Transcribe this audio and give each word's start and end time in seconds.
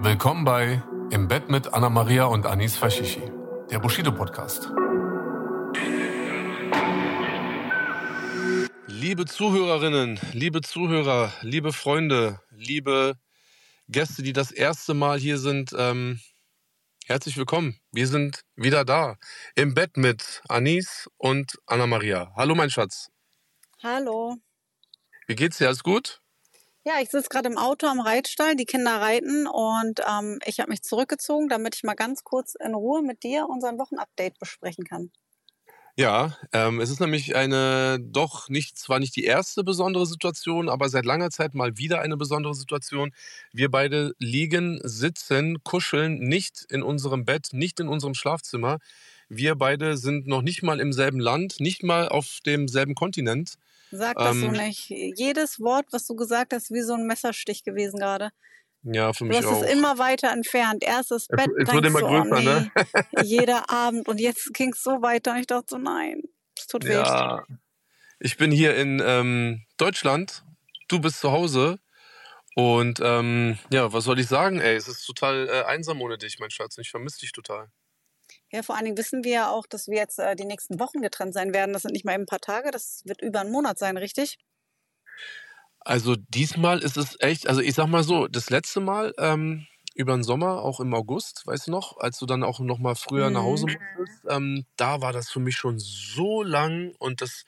Willkommen 0.00 0.44
bei 0.44 0.80
Im 1.10 1.26
Bett 1.26 1.48
mit 1.48 1.74
Anna 1.74 1.88
Maria 1.88 2.26
und 2.26 2.46
Anis 2.46 2.76
Fashishi, 2.76 3.32
der 3.68 3.80
Bushido 3.80 4.12
Podcast. 4.12 4.70
Liebe 8.86 9.24
Zuhörerinnen, 9.26 10.20
liebe 10.32 10.60
Zuhörer, 10.60 11.32
liebe 11.42 11.72
Freunde, 11.72 12.40
liebe 12.52 13.16
Gäste, 13.88 14.22
die 14.22 14.32
das 14.32 14.52
erste 14.52 14.94
Mal 14.94 15.18
hier 15.18 15.36
sind, 15.36 15.74
ähm, 15.76 16.20
herzlich 17.06 17.36
willkommen. 17.36 17.80
Wir 17.90 18.06
sind 18.06 18.44
wieder 18.54 18.84
da 18.84 19.16
im 19.56 19.74
Bett 19.74 19.96
mit 19.96 20.42
Anis 20.48 21.10
und 21.16 21.58
Anna 21.66 21.88
Maria. 21.88 22.32
Hallo, 22.36 22.54
mein 22.54 22.70
Schatz. 22.70 23.08
Hallo. 23.82 24.36
Wie 25.26 25.34
geht's 25.34 25.58
dir? 25.58 25.66
Alles 25.66 25.82
gut? 25.82 26.20
Ja, 26.84 27.00
ich 27.00 27.10
sitze 27.10 27.28
gerade 27.28 27.48
im 27.48 27.56
Auto 27.58 27.86
am 27.86 28.00
Reitstall, 28.00 28.56
die 28.56 28.64
Kinder 28.64 29.00
reiten 29.00 29.46
und 29.46 30.00
ähm, 30.08 30.38
ich 30.44 30.58
habe 30.60 30.70
mich 30.70 30.82
zurückgezogen, 30.82 31.48
damit 31.48 31.76
ich 31.76 31.84
mal 31.84 31.94
ganz 31.94 32.24
kurz 32.24 32.54
in 32.56 32.74
Ruhe 32.74 33.02
mit 33.02 33.22
dir 33.22 33.46
unseren 33.48 33.78
Wochenupdate 33.78 34.38
besprechen 34.40 34.84
kann. 34.84 35.12
Ja, 35.96 36.36
ähm, 36.52 36.80
es 36.80 36.90
ist 36.90 37.00
nämlich 37.00 37.34
eine 37.34 37.98
doch 38.00 38.48
nicht, 38.48 38.78
zwar 38.78 39.00
nicht 39.00 39.16
die 39.16 39.24
erste 39.24 39.64
besondere 39.64 40.06
Situation, 40.06 40.68
aber 40.68 40.88
seit 40.88 41.04
langer 41.04 41.30
Zeit 41.30 41.54
mal 41.54 41.76
wieder 41.76 42.00
eine 42.00 42.16
besondere 42.16 42.54
Situation. 42.54 43.12
Wir 43.52 43.68
beide 43.68 44.12
liegen, 44.20 44.78
sitzen, 44.84 45.58
kuscheln 45.64 46.20
nicht 46.20 46.64
in 46.70 46.84
unserem 46.84 47.24
Bett, 47.24 47.48
nicht 47.52 47.80
in 47.80 47.88
unserem 47.88 48.14
Schlafzimmer. 48.14 48.78
Wir 49.28 49.56
beide 49.56 49.96
sind 49.96 50.28
noch 50.28 50.42
nicht 50.42 50.62
mal 50.62 50.78
im 50.78 50.92
selben 50.92 51.18
Land, 51.18 51.58
nicht 51.58 51.82
mal 51.82 52.08
auf 52.08 52.38
demselben 52.46 52.94
Kontinent. 52.94 53.54
Sag 53.90 54.16
das 54.18 54.36
so 54.36 54.46
Ähm, 54.46 54.52
nicht. 54.52 54.90
Jedes 54.90 55.60
Wort, 55.60 55.86
was 55.92 56.06
du 56.06 56.14
gesagt 56.16 56.52
hast, 56.52 56.64
ist 56.64 56.74
wie 56.74 56.82
so 56.82 56.94
ein 56.94 57.06
Messerstich 57.06 57.64
gewesen 57.64 57.98
gerade. 57.98 58.30
ja, 58.82 59.12
für 59.12 59.24
Du 59.24 59.26
mich 59.26 59.38
hast 59.38 59.46
es 59.46 59.52
auch. 59.52 59.62
immer 59.72 59.98
weiter 59.98 60.30
entfernt. 60.32 60.82
Erst 60.84 61.10
das 61.10 61.26
Es, 61.28 61.36
Bett, 61.36 61.50
es 61.58 61.66
dann 61.66 61.74
wird 61.76 61.86
immer 61.86 62.00
so, 62.00 62.06
oh 62.06 62.24
ne? 62.24 62.70
nee, 63.12 63.22
jeder 63.22 63.70
Abend. 63.70 64.08
Und 64.08 64.20
jetzt 64.20 64.52
ging 64.54 64.72
es 64.72 64.82
so 64.82 65.02
weiter. 65.02 65.32
Und 65.32 65.38
ich 65.38 65.46
dachte 65.46 65.66
so, 65.70 65.78
nein, 65.78 66.22
es 66.56 66.66
tut 66.66 66.84
weh. 66.84 66.92
Ja, 66.92 67.44
ich 68.20 68.36
bin 68.36 68.50
hier 68.50 68.76
in 68.76 69.00
ähm, 69.04 69.64
Deutschland, 69.76 70.44
du 70.88 71.00
bist 71.00 71.20
zu 71.20 71.30
Hause 71.32 71.78
und 72.54 73.00
ähm, 73.02 73.58
ja, 73.70 73.92
was 73.92 74.04
soll 74.04 74.18
ich 74.18 74.26
sagen, 74.26 74.60
ey, 74.60 74.74
es 74.76 74.88
ist 74.88 75.04
total 75.04 75.48
äh, 75.48 75.62
einsam 75.64 76.00
ohne 76.02 76.18
dich, 76.18 76.38
mein 76.40 76.50
Schatz. 76.50 76.76
Ich 76.78 76.90
vermisse 76.90 77.20
dich 77.20 77.32
total. 77.32 77.70
Ja, 78.50 78.62
vor 78.62 78.76
allen 78.76 78.84
Dingen 78.86 78.98
wissen 78.98 79.24
wir 79.24 79.32
ja 79.32 79.50
auch, 79.50 79.66
dass 79.66 79.88
wir 79.88 79.96
jetzt 79.96 80.18
äh, 80.18 80.34
die 80.36 80.44
nächsten 80.44 80.78
Wochen 80.80 81.00
getrennt 81.02 81.32
sein 81.34 81.52
werden. 81.54 81.72
Das 81.72 81.82
sind 81.82 81.92
nicht 81.92 82.04
mal 82.04 82.12
eben 82.14 82.22
ein 82.24 82.26
paar 82.26 82.40
Tage, 82.40 82.70
das 82.70 83.02
wird 83.06 83.20
über 83.22 83.40
einen 83.40 83.52
Monat 83.52 83.78
sein, 83.78 83.96
richtig? 83.96 84.38
Also 85.80 86.16
diesmal 86.16 86.80
ist 86.80 86.96
es 86.96 87.16
echt, 87.20 87.48
also 87.48 87.60
ich 87.60 87.74
sag 87.74 87.86
mal 87.86 88.02
so, 88.02 88.26
das 88.28 88.50
letzte 88.50 88.80
Mal 88.80 89.14
ähm, 89.18 89.66
über 89.94 90.12
den 90.14 90.22
Sommer, 90.24 90.62
auch 90.62 90.80
im 90.80 90.92
August, 90.92 91.46
weißt 91.46 91.68
du 91.68 91.70
noch, 91.70 91.96
als 91.98 92.18
du 92.18 92.26
dann 92.26 92.42
auch 92.42 92.60
noch 92.60 92.78
mal 92.78 92.94
früher 92.94 93.30
nach 93.30 93.42
Hause 93.42 93.66
Mhm. 93.66 93.78
musstest, 93.96 94.24
ähm, 94.28 94.64
da 94.76 95.00
war 95.00 95.12
das 95.12 95.30
für 95.30 95.40
mich 95.40 95.56
schon 95.56 95.78
so 95.78 96.42
lang 96.42 96.94
und 96.98 97.22
das 97.22 97.44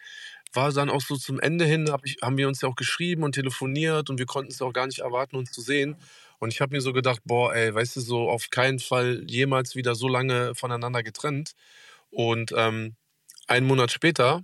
war 0.52 0.72
dann 0.72 0.90
auch 0.90 1.00
so 1.00 1.16
zum 1.16 1.38
Ende 1.38 1.64
hin, 1.64 1.90
hab 1.92 2.04
ich, 2.04 2.16
haben 2.22 2.36
wir 2.38 2.48
uns 2.48 2.60
ja 2.62 2.68
auch 2.68 2.76
geschrieben 2.76 3.22
und 3.24 3.32
telefoniert 3.34 4.10
und 4.10 4.18
wir 4.18 4.26
konnten 4.26 4.50
es 4.52 4.62
auch 4.62 4.72
gar 4.72 4.86
nicht 4.86 5.00
erwarten, 5.00 5.36
uns 5.36 5.50
zu 5.52 5.60
sehen. 5.60 5.96
Und 6.40 6.52
ich 6.52 6.60
habe 6.60 6.74
mir 6.74 6.80
so 6.80 6.92
gedacht, 6.92 7.20
boah, 7.24 7.54
ey, 7.54 7.72
weißt 7.72 7.96
du, 7.96 8.00
so 8.00 8.28
auf 8.28 8.50
keinen 8.50 8.80
Fall 8.80 9.22
jemals 9.28 9.76
wieder 9.76 9.94
so 9.94 10.08
lange 10.08 10.54
voneinander 10.54 11.02
getrennt. 11.02 11.52
Und 12.10 12.52
ähm, 12.56 12.96
einen 13.46 13.66
Monat 13.66 13.92
später 13.92 14.42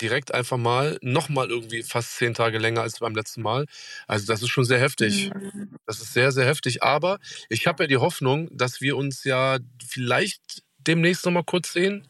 direkt 0.00 0.34
einfach 0.34 0.56
mal 0.56 0.98
nochmal 1.02 1.48
irgendwie 1.48 1.82
fast 1.82 2.16
zehn 2.16 2.34
Tage 2.34 2.58
länger 2.58 2.82
als 2.82 2.98
beim 2.98 3.14
letzten 3.14 3.42
Mal. 3.42 3.66
Also 4.06 4.26
das 4.26 4.42
ist 4.42 4.50
schon 4.50 4.64
sehr 4.64 4.80
heftig. 4.80 5.30
Mhm. 5.32 5.76
Das 5.86 6.00
ist 6.00 6.12
sehr, 6.12 6.32
sehr 6.32 6.46
heftig. 6.46 6.82
Aber 6.82 7.18
ich 7.48 7.66
habe 7.66 7.84
ja 7.84 7.86
die 7.88 7.96
Hoffnung, 7.96 8.48
dass 8.52 8.80
wir 8.80 8.96
uns 8.96 9.24
ja 9.24 9.58
vielleicht 9.86 10.62
demnächst 10.78 11.24
nochmal 11.24 11.44
kurz 11.44 11.72
sehen. 11.72 12.06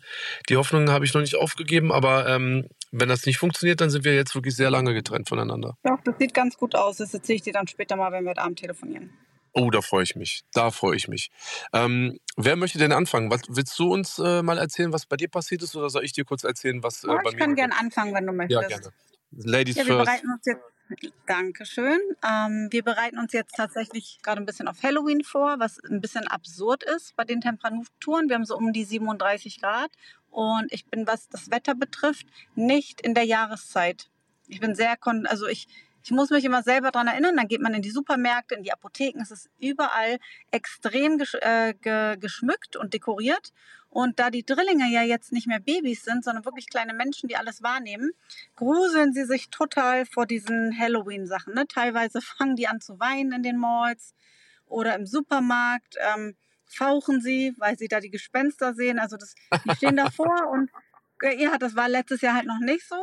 Die 0.48 0.56
Hoffnung 0.56 0.90
habe 0.90 1.04
ich 1.04 1.14
noch 1.14 1.20
nicht 1.20 1.36
aufgegeben, 1.36 1.92
aber 1.92 2.28
ähm, 2.28 2.68
wenn 2.96 3.08
das 3.08 3.26
nicht 3.26 3.38
funktioniert, 3.38 3.80
dann 3.80 3.90
sind 3.90 4.04
wir 4.04 4.14
jetzt 4.14 4.34
wirklich 4.34 4.54
sehr 4.56 4.70
lange 4.70 4.94
getrennt 4.94 5.28
voneinander. 5.28 5.76
Doch, 5.82 6.00
das 6.04 6.14
sieht 6.18 6.32
ganz 6.34 6.56
gut 6.56 6.74
aus. 6.74 6.98
Das 6.98 7.12
erzähle 7.12 7.36
ich 7.36 7.42
dir 7.42 7.52
dann 7.52 7.66
später 7.66 7.96
mal, 7.96 8.12
wenn 8.12 8.24
wir 8.24 8.30
heute 8.30 8.42
Abend 8.42 8.58
telefonieren. 8.58 9.10
Oh, 9.52 9.70
da 9.70 9.80
freue 9.82 10.02
ich 10.02 10.16
mich. 10.16 10.42
Da 10.52 10.70
freue 10.72 10.96
ich 10.96 11.06
mich. 11.06 11.30
Ähm, 11.72 12.18
wer 12.36 12.56
möchte 12.56 12.78
denn 12.78 12.92
anfangen? 12.92 13.30
Was, 13.30 13.42
willst 13.48 13.78
du 13.78 13.92
uns 13.92 14.18
äh, 14.18 14.42
mal 14.42 14.58
erzählen, 14.58 14.92
was 14.92 15.06
bei 15.06 15.16
dir 15.16 15.28
passiert 15.28 15.62
ist, 15.62 15.76
oder 15.76 15.90
soll 15.90 16.04
ich 16.04 16.12
dir 16.12 16.24
kurz 16.24 16.42
erzählen, 16.44 16.82
was 16.82 17.04
äh, 17.04 17.08
Oh, 17.08 17.10
bei 17.22 17.30
ich 17.30 17.32
mir 17.34 17.38
kann 17.38 17.50
passiert 17.50 17.56
gern 17.56 17.72
anfangen, 17.72 18.14
wenn 18.14 18.26
du 18.26 18.32
ist? 18.32 18.36
möchtest. 18.36 18.62
Ja, 18.62 18.68
gerne. 18.68 18.90
Ladies 19.30 19.76
Ja, 19.76 19.86
wir 19.86 19.94
first. 19.94 20.04
bereiten 20.06 20.26
uns 20.32 20.42
jetzt. 20.44 20.62
Dankeschön. 21.26 21.98
Ähm, 22.22 22.68
wir 22.70 22.82
bereiten 22.82 23.18
uns 23.18 23.32
jetzt 23.32 23.56
tatsächlich 23.56 24.18
gerade 24.22 24.40
ein 24.40 24.46
bisschen 24.46 24.68
auf 24.68 24.82
Halloween 24.82 25.24
vor, 25.24 25.58
was 25.58 25.82
ein 25.82 26.00
bisschen 26.00 26.28
absurd 26.28 26.82
ist 26.82 27.16
bei 27.16 27.24
den 27.24 27.40
Temperaturen. 27.40 28.28
Wir 28.28 28.34
haben 28.34 28.44
so 28.44 28.56
um 28.56 28.72
die 28.72 28.84
37 28.84 29.60
Grad 29.60 29.90
und 30.30 30.70
ich 30.72 30.84
bin, 30.86 31.06
was 31.06 31.28
das 31.28 31.50
Wetter 31.50 31.74
betrifft, 31.74 32.26
nicht 32.54 33.00
in 33.00 33.14
der 33.14 33.24
Jahreszeit. 33.24 34.10
Ich 34.46 34.60
bin 34.60 34.74
sehr, 34.74 34.96
kon 34.98 35.26
also 35.26 35.46
ich, 35.46 35.68
ich 36.04 36.10
muss 36.10 36.28
mich 36.28 36.44
immer 36.44 36.62
selber 36.62 36.90
daran 36.90 37.08
erinnern, 37.08 37.36
dann 37.36 37.48
geht 37.48 37.62
man 37.62 37.72
in 37.72 37.80
die 37.80 37.90
Supermärkte, 37.90 38.54
in 38.54 38.62
die 38.62 38.72
Apotheken, 38.72 39.22
es 39.22 39.30
ist 39.30 39.48
überall 39.58 40.18
extrem 40.50 41.16
gesch 41.16 41.34
äh, 41.40 41.72
ge 41.80 42.18
geschmückt 42.18 42.76
und 42.76 42.92
dekoriert. 42.92 43.52
Und 43.94 44.18
da 44.18 44.28
die 44.30 44.44
Drillinge 44.44 44.90
ja 44.90 45.02
jetzt 45.02 45.30
nicht 45.30 45.46
mehr 45.46 45.60
Babys 45.60 46.02
sind, 46.02 46.24
sondern 46.24 46.44
wirklich 46.44 46.68
kleine 46.68 46.92
Menschen, 46.94 47.28
die 47.28 47.36
alles 47.36 47.62
wahrnehmen, 47.62 48.10
gruseln 48.56 49.12
sie 49.12 49.24
sich 49.24 49.50
total 49.50 50.04
vor 50.04 50.26
diesen 50.26 50.76
Halloween-Sachen. 50.76 51.54
Ne? 51.54 51.64
Teilweise 51.68 52.20
fangen 52.36 52.56
die 52.56 52.66
an 52.66 52.80
zu 52.80 52.98
weinen 52.98 53.30
in 53.30 53.44
den 53.44 53.56
Malls 53.56 54.12
oder 54.66 54.96
im 54.96 55.06
Supermarkt, 55.06 55.94
ähm, 56.12 56.34
fauchen 56.64 57.20
sie, 57.20 57.54
weil 57.58 57.78
sie 57.78 57.86
da 57.86 58.00
die 58.00 58.10
Gespenster 58.10 58.74
sehen. 58.74 58.98
Also 58.98 59.16
das, 59.16 59.36
die 59.64 59.76
stehen 59.76 59.96
davor 59.96 60.48
und 60.52 60.70
äh, 61.22 61.40
ja, 61.40 61.56
das 61.56 61.76
war 61.76 61.88
letztes 61.88 62.20
Jahr 62.20 62.34
halt 62.34 62.46
noch 62.46 62.58
nicht 62.58 62.88
so, 62.88 62.96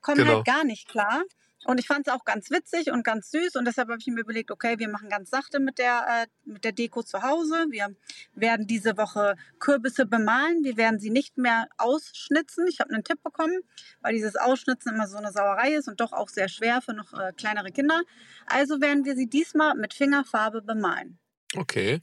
kommen 0.00 0.18
Genau. 0.18 0.36
halt 0.36 0.46
gar 0.46 0.62
nicht 0.62 0.86
klar. 0.88 1.24
Und 1.66 1.80
ich 1.80 1.86
fand 1.88 2.06
es 2.06 2.12
auch 2.12 2.24
ganz 2.24 2.50
witzig 2.50 2.92
und 2.92 3.02
ganz 3.02 3.30
süß 3.32 3.56
und 3.56 3.64
deshalb 3.64 3.88
habe 3.88 3.98
ich 3.98 4.06
mir 4.06 4.20
überlegt, 4.20 4.52
okay, 4.52 4.78
wir 4.78 4.88
machen 4.88 5.08
ganz 5.08 5.30
sachte 5.30 5.58
mit 5.58 5.78
der, 5.78 6.06
äh, 6.08 6.26
mit 6.44 6.64
der 6.64 6.70
Deko 6.70 7.02
zu 7.02 7.22
Hause. 7.22 7.66
Wir 7.70 7.88
werden 8.34 8.68
diese 8.68 8.96
Woche 8.96 9.34
Kürbisse 9.58 10.06
bemalen. 10.06 10.62
Wir 10.62 10.76
werden 10.76 11.00
sie 11.00 11.10
nicht 11.10 11.38
mehr 11.38 11.66
ausschnitzen. 11.76 12.66
Ich 12.68 12.78
habe 12.78 12.94
einen 12.94 13.02
Tipp 13.02 13.20
bekommen, 13.22 13.58
weil 14.00 14.14
dieses 14.14 14.36
Ausschnitzen 14.36 14.94
immer 14.94 15.08
so 15.08 15.16
eine 15.16 15.32
Sauerei 15.32 15.74
ist 15.74 15.88
und 15.88 16.00
doch 16.00 16.12
auch 16.12 16.28
sehr 16.28 16.48
schwer 16.48 16.80
für 16.82 16.92
noch 16.92 17.12
äh, 17.12 17.32
kleinere 17.32 17.72
Kinder. 17.72 18.00
Also 18.46 18.80
werden 18.80 19.04
wir 19.04 19.16
sie 19.16 19.28
diesmal 19.28 19.74
mit 19.74 19.92
Fingerfarbe 19.92 20.62
bemalen. 20.62 21.18
Okay. 21.56 22.00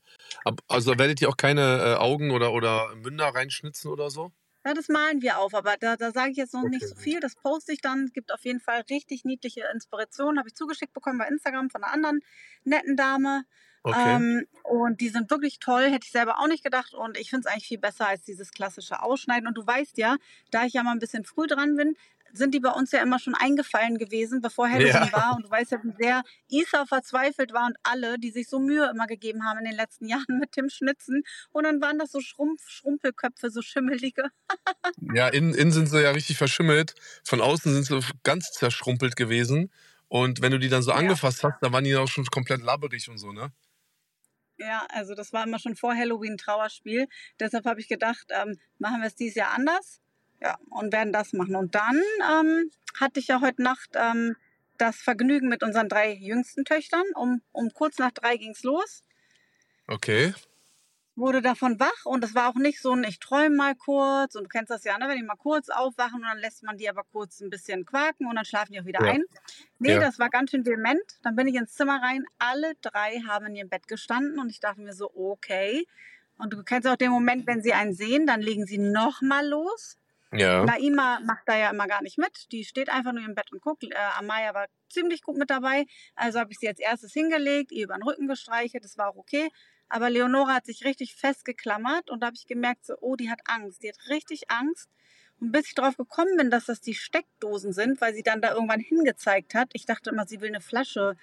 Also 0.67 0.97
werdet 0.97 1.21
ihr 1.21 1.29
auch 1.29 1.37
keine 1.37 1.61
äh, 1.61 1.95
Augen 1.95 2.31
oder, 2.31 2.51
oder 2.51 2.93
Münder 2.95 3.27
reinschnitzen 3.27 3.89
oder 3.89 4.09
so? 4.09 4.33
Ja, 4.65 4.73
das 4.73 4.87
malen 4.87 5.21
wir 5.21 5.39
auf, 5.39 5.53
aber 5.53 5.75
da, 5.77 5.97
da 5.97 6.11
sage 6.11 6.31
ich 6.31 6.37
jetzt 6.37 6.53
noch 6.53 6.63
nicht 6.63 6.83
Okay, 6.83 6.87
so 6.87 6.95
gut. 6.95 7.03
viel. 7.03 7.19
Das 7.19 7.35
poste 7.35 7.73
ich 7.73 7.81
dann. 7.81 8.07
Gibt 8.13 8.31
auf 8.33 8.45
jeden 8.45 8.61
Fall 8.61 8.81
richtig 8.89 9.25
niedliche 9.25 9.65
Inspirationen. 9.73 10.39
Habe 10.39 10.47
ich 10.49 10.55
zugeschickt 10.55 10.93
bekommen 10.93 11.17
bei 11.17 11.27
Instagram 11.27 11.69
von 11.69 11.83
einer 11.83 11.93
anderen 11.93 12.21
netten 12.63 12.95
Dame. 12.95 13.43
Okay. 13.83 14.15
Ähm, 14.15 14.47
und 14.63 15.01
die 15.01 15.09
sind 15.09 15.29
wirklich 15.29 15.59
toll, 15.59 15.89
hätte 15.91 16.05
ich 16.05 16.11
selber 16.11 16.39
auch 16.39 16.47
nicht 16.47 16.63
gedacht. 16.63 16.93
Und 16.93 17.17
ich 17.17 17.29
finde 17.29 17.45
es 17.47 17.53
eigentlich 17.53 17.67
viel 17.67 17.79
besser 17.79 18.07
als 18.07 18.23
dieses 18.23 18.51
klassische 18.51 19.01
Ausschneiden. 19.01 19.47
Und 19.47 19.57
du 19.57 19.67
weißt 19.67 19.97
ja, 19.97 20.15
da 20.51 20.63
ich 20.63 20.73
ja 20.73 20.83
mal 20.83 20.93
ein 20.93 20.99
bisschen 20.99 21.25
früh 21.25 21.47
dran 21.47 21.75
bin, 21.75 21.97
sind 22.33 22.53
die 22.53 22.59
bei 22.59 22.71
uns 22.71 22.91
ja 22.91 23.01
immer 23.01 23.19
schon 23.19 23.35
eingefallen 23.35 23.97
gewesen, 23.97 24.41
bevor 24.41 24.69
Halloween 24.69 25.11
Ja. 25.11 25.11
war. 25.13 25.35
Und 25.37 25.45
du 25.45 25.49
weißt 25.51 25.71
ja, 25.71 25.83
wie 25.83 25.93
sehr 25.97 26.23
Isa 26.49 26.85
verzweifelt 26.85 27.53
war 27.53 27.67
und 27.67 27.77
alle, 27.83 28.19
die 28.19 28.31
sich 28.31 28.49
so 28.49 28.59
Mühe 28.59 28.89
immer 28.89 29.07
gegeben 29.07 29.45
haben 29.45 29.59
in 29.59 29.65
den 29.65 29.75
letzten 29.75 30.07
Jahren 30.09 30.39
mit 30.39 30.57
dem 30.57 30.69
Schnitzen. 30.69 31.23
Und 31.51 31.63
dann 31.65 31.81
waren 31.81 31.99
das 31.99 32.11
so 32.11 32.19
Schrumpf, 32.21 32.67
Schrumpelköpfe, 32.69 33.49
so 33.49 33.61
schimmelige. 33.61 34.25
Ja, 35.13 35.27
innen, 35.27 35.53
innen 35.53 35.71
sind 35.71 35.87
sie 35.87 36.01
ja 36.01 36.11
richtig 36.11 36.37
verschimmelt. 36.37 36.95
Von 37.23 37.41
außen 37.41 37.73
sind 37.73 37.85
sie 37.85 38.11
ganz 38.23 38.51
zerschrumpelt 38.51 39.15
gewesen. 39.15 39.71
Und 40.07 40.41
wenn 40.41 40.51
du 40.51 40.59
die 40.59 40.69
dann 40.69 40.83
so 40.83 40.91
Ja. 40.91 40.97
angefasst 40.97 41.43
hast, 41.43 41.55
dann 41.61 41.73
waren 41.73 41.83
die 41.83 41.95
auch 41.95 42.07
schon 42.07 42.25
komplett 42.25 42.61
labberig 42.61 43.09
und 43.09 43.17
so, 43.17 43.31
ne? 43.31 43.51
Ja, 44.57 44.85
also 44.89 45.15
das 45.15 45.33
war 45.33 45.43
immer 45.45 45.59
schon 45.59 45.75
vor 45.75 45.95
Halloween 45.95 46.33
ein 46.33 46.37
Trauerspiel. 46.37 47.07
Deshalb 47.39 47.65
habe 47.65 47.79
ich 47.79 47.87
gedacht, 47.87 48.25
ähm, 48.29 48.59
machen 48.77 49.01
wir 49.01 49.07
es 49.07 49.15
dieses 49.15 49.35
Jahr 49.35 49.51
anders. 49.51 49.99
Ja, 50.43 50.57
und 50.69 50.91
werden 50.91 51.13
das 51.13 51.31
machen. 51.31 51.55
Und 51.55 51.73
dann 51.73 52.01
ähm, 52.29 52.69
hatte 52.99 53.19
ich 53.21 53.27
ja 53.27 53.39
heute 53.39 53.63
Nacht 53.63 53.91
ähm, 53.95 54.35
das 54.77 54.97
Vergnügen 54.97 55.47
mit 55.47 55.63
unseren 55.63 55.87
drei 55.87 56.11
jüngsten 56.13 56.65
Töchtern. 56.65 57.05
Um, 57.15 57.41
um 57.53 57.71
kurz 57.73 57.97
nach 57.97 58.11
drei 58.11 58.35
ging 58.35 58.51
es 58.51 58.63
los. 58.63 59.03
Okay. 59.87 60.33
Wurde 61.15 61.41
davon 61.41 61.79
wach 61.79 62.05
und 62.05 62.23
es 62.23 62.33
war 62.33 62.49
auch 62.49 62.55
nicht 62.55 62.81
so 62.81 62.91
ein, 62.91 63.03
ich 63.03 63.19
träume 63.19 63.55
mal 63.55 63.75
kurz 63.75 64.33
und 64.35 64.45
du 64.45 64.49
kennst 64.49 64.71
das 64.71 64.83
ja, 64.83 64.97
ne? 64.97 65.07
wenn 65.07 65.15
die 65.17 65.21
mal 65.23 65.35
kurz 65.37 65.69
aufwachen 65.69 66.15
und 66.15 66.23
dann 66.27 66.39
lässt 66.39 66.63
man 66.63 66.75
die 66.75 66.89
aber 66.89 67.03
kurz 67.11 67.39
ein 67.39 67.51
bisschen 67.51 67.85
quaken 67.85 68.25
und 68.27 68.35
dann 68.35 68.45
schlafen 68.45 68.73
die 68.73 68.81
auch 68.81 68.85
wieder 68.85 69.05
Ja. 69.05 69.11
ein. 69.11 69.23
Nee, 69.77 69.93
Ja. 69.93 69.99
das 69.99 70.17
war 70.17 70.29
ganz 70.29 70.49
schön 70.49 70.65
vehement. 70.65 71.03
Dann 71.21 71.35
bin 71.35 71.47
ich 71.47 71.53
ins 71.55 71.73
Zimmer 71.75 72.01
rein. 72.01 72.25
Alle 72.39 72.73
drei 72.81 73.21
haben 73.27 73.45
in 73.45 73.55
ihrem 73.55 73.69
Bett 73.69 73.87
gestanden 73.87 74.39
und 74.39 74.49
ich 74.49 74.59
dachte 74.59 74.81
mir 74.81 74.93
so, 74.93 75.11
okay. 75.13 75.85
Und 76.39 76.51
du 76.51 76.63
kennst 76.63 76.87
auch 76.87 76.95
den 76.95 77.11
Moment, 77.11 77.45
wenn 77.45 77.61
sie 77.61 77.73
einen 77.73 77.93
sehen, 77.93 78.25
dann 78.25 78.41
legen 78.41 78.65
sie 78.65 78.79
nochmal 78.79 79.47
los. 79.47 79.99
Ja. 80.33 80.65
Naima 80.65 81.19
macht 81.21 81.43
da 81.45 81.57
ja 81.57 81.69
immer 81.69 81.87
gar 81.87 82.01
nicht 82.01 82.17
mit. 82.17 82.51
Die 82.51 82.63
steht 82.65 82.89
einfach 82.89 83.13
nur 83.13 83.23
im 83.23 83.35
Bett 83.35 83.51
und 83.51 83.61
guckt. 83.61 83.83
Äh, 83.83 83.93
Amaya 84.17 84.53
war 84.53 84.67
ziemlich 84.89 85.21
gut 85.21 85.37
mit 85.37 85.49
dabei. 85.49 85.85
Also 86.15 86.39
habe 86.39 86.51
ich 86.51 86.59
sie 86.59 86.67
als 86.67 86.79
erstes 86.79 87.13
hingelegt, 87.13 87.71
ihr 87.71 87.85
über 87.85 87.95
den 87.95 88.03
Rücken 88.03 88.27
gestreichelt. 88.27 88.83
Das 88.83 88.97
war 88.97 89.09
auch 89.09 89.15
okay. 89.15 89.49
Aber 89.89 90.09
Leonora 90.09 90.55
hat 90.55 90.65
sich 90.65 90.85
richtig 90.85 91.15
festgeklammert 91.15 92.09
und 92.09 92.21
da 92.21 92.27
habe 92.27 92.35
ich 92.35 92.47
gemerkt, 92.47 92.85
so, 92.85 92.95
oh, 92.99 93.15
die 93.15 93.29
hat 93.29 93.41
Angst. 93.45 93.83
Die 93.83 93.89
hat 93.89 93.97
richtig 94.09 94.49
Angst. 94.49 94.89
Und 95.39 95.51
bis 95.51 95.67
ich 95.67 95.75
drauf 95.75 95.97
gekommen 95.97 96.35
bin, 96.37 96.49
dass 96.49 96.65
das 96.65 96.81
die 96.81 96.93
Steckdosen 96.95 97.73
sind, 97.73 98.01
weil 98.01 98.13
sie 98.13 98.23
dann 98.23 98.41
da 98.41 98.53
irgendwann 98.53 98.79
hingezeigt 98.79 99.55
hat, 99.55 99.69
ich 99.73 99.85
dachte 99.85 100.09
immer, 100.09 100.25
sie 100.25 100.41
will 100.41 100.49
eine 100.49 100.61
Flasche 100.61 101.15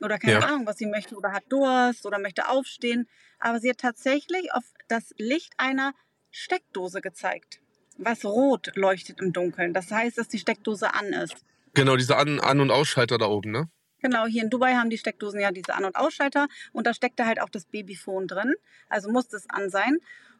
oder 0.00 0.18
keine 0.18 0.40
Ja. 0.40 0.46
Ahnung, 0.46 0.66
was 0.66 0.76
sie 0.78 0.86
möchte 0.86 1.16
oder 1.16 1.32
hat 1.32 1.44
Durst 1.48 2.06
oder 2.06 2.18
möchte 2.18 2.48
aufstehen. 2.48 3.08
Aber 3.38 3.60
sie 3.60 3.70
hat 3.70 3.78
tatsächlich 3.78 4.52
auf 4.52 4.64
das 4.88 5.12
Licht 5.18 5.54
einer 5.58 5.92
Steckdose 6.30 7.00
gezeigt, 7.00 7.60
was 7.98 8.24
rot 8.24 8.72
leuchtet 8.74 9.20
im 9.20 9.32
Dunkeln. 9.32 9.72
Das 9.72 9.90
heißt, 9.90 10.18
dass 10.18 10.28
die 10.28 10.38
Steckdose 10.38 10.94
an 10.94 11.06
ist. 11.06 11.36
Genau, 11.74 11.96
diese 11.96 12.16
An-, 12.16 12.40
An 12.40 12.60
und 12.60 12.70
Ausschalter 12.70 13.18
da 13.18 13.26
oben, 13.26 13.50
ne? 13.50 13.68
Genau, 14.00 14.26
hier 14.26 14.42
in 14.42 14.50
Dubai 14.50 14.74
haben 14.74 14.90
die 14.90 14.98
Steckdosen 14.98 15.40
ja 15.40 15.50
diese 15.50 15.74
An- 15.74 15.84
und 15.84 15.96
Ausschalter 15.96 16.48
und 16.72 16.86
da 16.86 16.94
steckte 16.94 17.26
halt 17.26 17.40
auch 17.40 17.48
das 17.48 17.64
Babyphone 17.64 18.28
drin. 18.28 18.54
Also 18.88 19.10
musste 19.10 19.36
es 19.36 19.48
an 19.48 19.70
sein. 19.70 19.98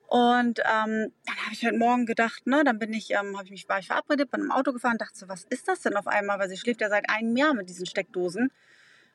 Und 0.09 0.61
ähm, 0.61 1.13
dann 1.27 1.37
habe 1.45 1.53
ich 1.53 1.65
heute 1.65 1.77
Morgen 1.77 2.07
gedacht, 2.07 2.47
ne, 2.47 2.63
dann 2.65 2.79
bin 2.79 2.93
ich, 2.93 3.11
ähm, 3.11 3.37
hab 3.37 3.45
ich 3.45 3.51
mich, 3.51 3.69
war 3.69 3.81
ich 3.81 3.89
verabredet, 3.89 4.31
bin 4.31 4.43
im 4.43 4.53
Auto 4.53 4.73
gefahren, 4.73 4.99
dachte 4.99 5.19
so, 5.19 5.29
was 5.29 5.45
ist 5.45 5.67
das 5.67 5.81
denn 5.81 5.97
auf 5.97 6.07
einmal? 6.07 6.39
Weil 6.39 6.49
sie 6.49 6.57
schläft 6.57 6.81
ja 6.81 6.89
seit 6.89 7.11
einem 7.11 7.37
Jahr 7.37 7.55
mit 7.55 7.69
diesen 7.69 7.87
Steckdosen. 7.87 8.53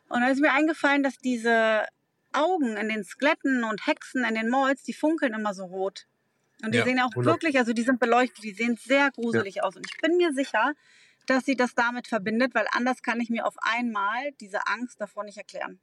Und 0.09 0.21
dann 0.21 0.31
ist 0.31 0.41
mir 0.41 0.51
eingefallen, 0.51 1.03
dass 1.03 1.17
diese 1.17 1.85
Augen 2.33 2.75
in 2.75 2.89
den 2.89 3.05
Skeletten 3.05 3.63
und 3.63 3.87
Hexen 3.87 4.25
in 4.25 4.35
den 4.35 4.49
Malls, 4.49 4.83
die 4.83 4.93
funkeln 4.93 5.33
immer 5.33 5.53
so 5.53 5.65
rot. 5.65 6.07
Und 6.63 6.73
die 6.73 6.77
Ja, 6.77 6.83
sehen 6.83 6.99
auch 6.99 7.11
100. 7.15 7.33
wirklich, 7.33 7.57
also 7.57 7.73
die 7.73 7.81
sind 7.83 7.99
beleuchtet, 7.99 8.43
die 8.43 8.53
sehen 8.53 8.77
sehr 8.77 9.11
gruselig 9.11 9.63
aus. 9.63 9.75
Und 9.75 9.85
ich 9.87 9.97
bin 10.01 10.17
mir 10.17 10.33
sicher, 10.33 10.73
dass 11.27 11.45
sie 11.45 11.55
das 11.55 11.75
damit 11.75 12.07
verbindet, 12.07 12.53
weil 12.55 12.67
anders 12.71 13.01
kann 13.01 13.19
ich 13.19 13.29
mir 13.29 13.45
auf 13.45 13.55
einmal 13.61 14.31
diese 14.39 14.67
Angst 14.67 14.99
davor 15.01 15.23
nicht 15.23 15.37
erklären. 15.37 15.79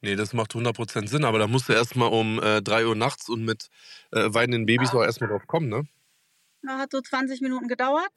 Nee, 0.00 0.16
das 0.16 0.32
macht 0.32 0.54
100% 0.54 1.08
Sinn, 1.08 1.24
aber 1.24 1.38
da 1.38 1.46
musst 1.46 1.68
du 1.68 1.72
erstmal 1.74 2.08
um 2.10 2.42
äh, 2.42 2.62
3 2.62 2.86
Uhr 2.86 2.94
nachts 2.96 3.28
und 3.28 3.44
mit 3.44 3.68
äh, 4.12 4.32
weinenden 4.32 4.64
Babys 4.66 4.94
auch 4.94 5.02
erstmal 5.02 5.28
drauf 5.30 5.46
kommen, 5.46 5.68
ne? 5.68 5.86
Ja, 6.62 6.78
Hat 6.78 6.92
so 6.92 7.00
20 7.00 7.40
Minuten 7.40 7.68
gedauert. 7.68 8.12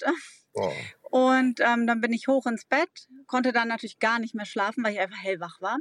Boah. 0.53 0.89
Und 1.01 1.59
ähm, 1.61 1.87
dann 1.87 2.01
bin 2.01 2.13
ich 2.13 2.27
hoch 2.27 2.45
ins 2.45 2.65
Bett, 2.65 3.07
konnte 3.27 3.51
dann 3.51 3.67
natürlich 3.67 3.99
gar 3.99 4.19
nicht 4.19 4.35
mehr 4.35 4.45
schlafen, 4.45 4.83
weil 4.83 4.93
ich 4.93 4.99
einfach 4.99 5.21
hellwach 5.23 5.59
war. 5.61 5.77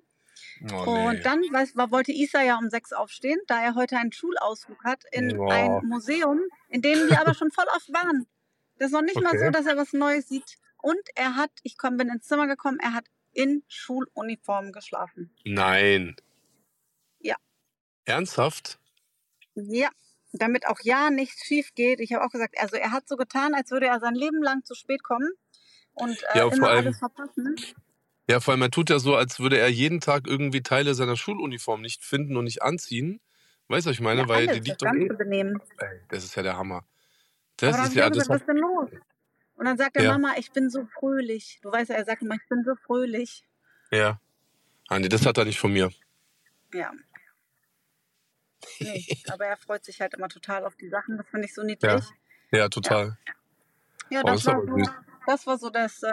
Oh, 0.73 0.85
nee. 0.85 1.09
Und 1.09 1.27
dann 1.27 1.41
weiß, 1.41 1.77
war, 1.77 1.91
wollte 1.91 2.13
Isa 2.13 2.43
ja 2.43 2.59
um 2.59 2.69
sechs 2.71 2.93
aufstehen, 2.93 3.39
da 3.47 3.61
er 3.63 3.75
heute 3.75 3.97
einen 3.97 4.13
Schulausflug 4.13 4.83
hat 4.85 5.03
in 5.13 5.39
Oh. 5.39 5.49
ein 5.49 5.81
Museum, 5.87 6.41
in 6.69 6.83
dem 6.83 7.09
wir 7.09 7.21
aber 7.21 7.35
schon 7.35 7.51
voll 7.51 7.67
oft 7.77 7.93
waren. 7.93 8.27
Das 8.79 8.87
ist 8.89 8.93
noch 8.93 9.03
nicht 9.03 9.21
mal 9.21 9.29
Okay. 9.35 9.45
so, 9.47 9.51
dass 9.51 9.67
er 9.67 9.77
was 9.77 9.93
Neues 9.93 10.29
sieht. 10.29 10.57
Und 10.81 11.01
er 11.17 11.35
hat, 11.37 11.51
ich 11.63 11.77
komm, 11.77 11.97
bin 11.97 12.09
ins 12.09 12.27
Zimmer 12.27 12.47
gekommen, 12.47 12.79
er 12.81 12.93
hat 12.95 13.07
in 13.33 13.63
Schuluniform 13.69 14.73
geschlafen. 14.73 15.35
Nein. 15.45 16.17
Ja. 17.21 17.37
Ernsthaft? 18.05 18.79
Ja, 19.55 19.89
damit 20.33 20.67
auch 20.67 20.79
ja 20.83 21.11
nichts 21.11 21.45
schief 21.45 21.75
geht. 21.75 22.01
Ich 22.01 22.13
habe 22.13 22.25
auch 22.25 22.31
gesagt, 22.31 22.55
also 22.59 22.77
er 22.77 22.93
hat 22.93 23.09
so 23.09 23.17
getan, 23.17 23.55
als 23.55 23.71
würde 23.71 23.87
er 23.87 23.99
sein 24.01 24.15
Leben 24.15 24.43
lang 24.43 24.65
zu 24.65 24.75
spät 24.75 25.03
kommen 25.03 25.31
und 25.95 26.23
äh, 26.35 26.39
Ja, 26.39 26.45
und 26.45 26.55
immer 26.55 26.69
allem- 26.69 26.87
alles 26.87 26.99
verpassen. 26.99 27.57
Ja, 28.29 28.41
vor 28.41 28.53
allem, 28.53 28.63
er 28.63 28.71
tut 28.71 28.91
ja 28.91 28.99
so, 28.99 29.17
als 29.17 29.41
würde 29.41 29.59
er 29.59 29.69
jeden 29.69 30.01
Tag 30.01 30.27
irgendwie 30.27 30.63
Teile 30.63 30.95
seiner 30.95 31.17
Schuluniform 31.17 31.81
nicht 31.81 32.05
finden 32.05 32.37
und 32.37 32.45
nicht 32.45 32.63
anziehen. 32.63 33.21
Weißt 33.69 33.87
du, 33.87 33.91
was 33.91 33.95
ich 33.97 34.01
meine? 34.01 34.23
ja, 34.23 34.29
Weil 34.29 34.49
alles, 34.49 34.61
die 34.63 34.69
liegt 34.71 34.83
das 34.83 34.93
doch 34.93 34.99
eh. 34.99 35.09
Benehmen. 35.09 35.61
Ey, 35.79 36.01
das 36.09 36.25
ist 36.25 36.35
ja 36.35 36.43
der 36.43 36.57
Hammer. 36.57 36.77
Aber 36.77 36.85
Das 37.57 37.77
dann 37.77 37.87
ist 37.87 37.95
ja, 37.95 38.09
das 38.09 38.19
gesagt, 38.19 38.29
was 38.31 38.41
ist 38.43 38.47
denn 38.49 38.57
los? 38.59 38.91
Und 39.57 39.65
dann 39.65 39.77
sagt 39.77 39.97
er, 39.97 40.05
Ja. 40.05 40.13
Mama, 40.13 40.35
ich 40.39 40.53
bin 40.53 40.71
so 40.71 40.87
fröhlich. 40.87 41.59
Du 41.63 41.73
weißt 41.73 41.91
ja, 41.91 41.97
er 41.97 42.05
sagt 42.05 42.23
immer, 42.23 42.35
ich 42.37 42.49
bin 42.49 42.63
so 42.65 42.75
fröhlich. 42.77 43.45
ja. 43.91 44.21
Ah, 44.91 44.99
nee, 44.99 45.09
das 45.11 45.27
hat 45.27 45.37
er 45.37 45.45
nicht 45.45 45.59
von 45.61 45.71
mir. 45.73 45.91
Ja. 46.73 46.91
Nee, 48.81 49.05
aber 49.31 49.45
er 49.47 49.57
freut 49.59 49.85
sich 49.85 50.01
halt 50.01 50.15
immer 50.15 50.29
total 50.29 50.65
auf 50.65 50.77
die 50.77 50.89
Sachen. 50.89 51.19
Das 51.19 51.27
finde 51.29 51.47
ich 51.47 51.55
so 51.55 51.63
niedlich. 51.63 52.05
Ja, 52.51 52.69
total. 52.71 53.19
Ja, 54.11 54.23
Oh, 54.25 54.29
das, 54.29 54.37
das 54.37 54.41
ist 54.41 54.47
war 54.47 54.55
aber 54.55 54.85
so, 54.85 54.91
das 55.27 55.47
war 55.47 55.59
so 55.59 55.69
das, 55.71 56.03
äh, 56.03 56.13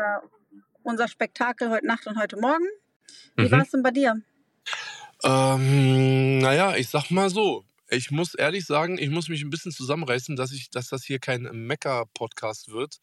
unser 0.86 1.08
Spektakel 1.08 1.70
heute 1.70 1.86
Nacht 1.86 2.08
und 2.08 2.18
heute 2.20 2.38
Morgen. 2.38 2.66
Wie 3.36 3.44
Mhm. 3.44 3.52
war 3.52 3.62
es 3.62 3.72
denn 3.72 3.84
bei 3.84 3.92
dir? 3.92 4.22
Ähm, 5.24 6.40
naja, 6.40 6.76
ich 6.76 6.90
sag 6.90 7.10
mal 7.12 7.30
so. 7.30 7.66
Ich 7.90 8.12
muss 8.12 8.34
ehrlich 8.34 8.66
sagen, 8.66 8.98
ich 8.98 9.10
muss 9.10 9.30
mich 9.30 9.44
ein 9.44 9.50
bisschen 9.50 9.72
zusammenreißen, 9.72 10.36
dass 10.36 10.52
ich, 10.52 10.70
dass 10.70 10.90
das 10.90 11.04
hier 11.04 11.20
kein 11.20 11.44
Mecker-Podcast 11.44 12.72
wird, 12.72 12.98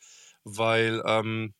weil 0.44 1.02
ähm, 1.06 1.54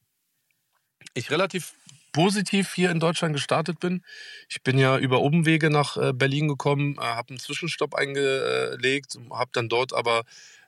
ich 1.14 1.30
relativ 1.30 1.74
positiv 2.12 2.74
hier 2.74 2.90
in 2.90 3.00
Deutschland 3.00 3.34
gestartet 3.34 3.80
bin. 3.80 4.04
Ich 4.48 4.62
bin 4.62 4.78
ja 4.78 4.98
über 4.98 5.20
Umwege 5.20 5.70
nach 5.70 5.96
äh, 5.96 6.12
Berlin 6.12 6.48
gekommen, 6.48 6.96
äh, 6.98 7.02
habe 7.02 7.30
einen 7.30 7.38
Zwischenstopp 7.38 7.94
eingelegt, 7.94 9.16
habe 9.30 9.50
dann 9.54 9.68
dort 9.68 9.94
aber 9.94 10.24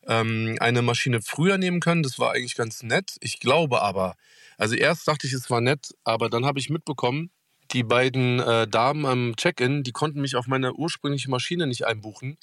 ähm, 0.09 0.56
eine 0.61 0.83
Maschine 0.83 1.21
früher 1.23 1.59
nehmen 1.59 1.81
können. 1.81 2.03
Das 2.03 2.19
war 2.19 2.33
eigentlich 2.33 2.55
ganz 2.56 2.83
nett. 2.83 3.17
Ich 3.21 3.41
glaube 3.41 3.83
aber, 3.83 4.15
also 4.59 4.75
erst 4.75 5.06
dachte 5.09 5.27
ich, 5.27 5.33
es 5.33 5.51
war 5.51 5.61
nett, 5.61 5.95
aber 6.05 6.29
dann 6.31 6.45
habe 6.47 6.59
ich 6.59 6.71
mitbekommen, 6.71 7.31
die 7.73 7.83
beiden 7.83 8.41
äh, 8.41 8.69
Damen 8.69 9.06
am 9.06 9.37
Check-in, 9.37 9.83
die 9.83 9.93
konnten 9.93 10.21
mich 10.21 10.37
auf 10.37 10.47
meine 10.47 10.75
ursprüngliche 10.75 11.31
Maschine 11.31 11.67
nicht 11.67 11.87
einbuchen. 11.87 12.37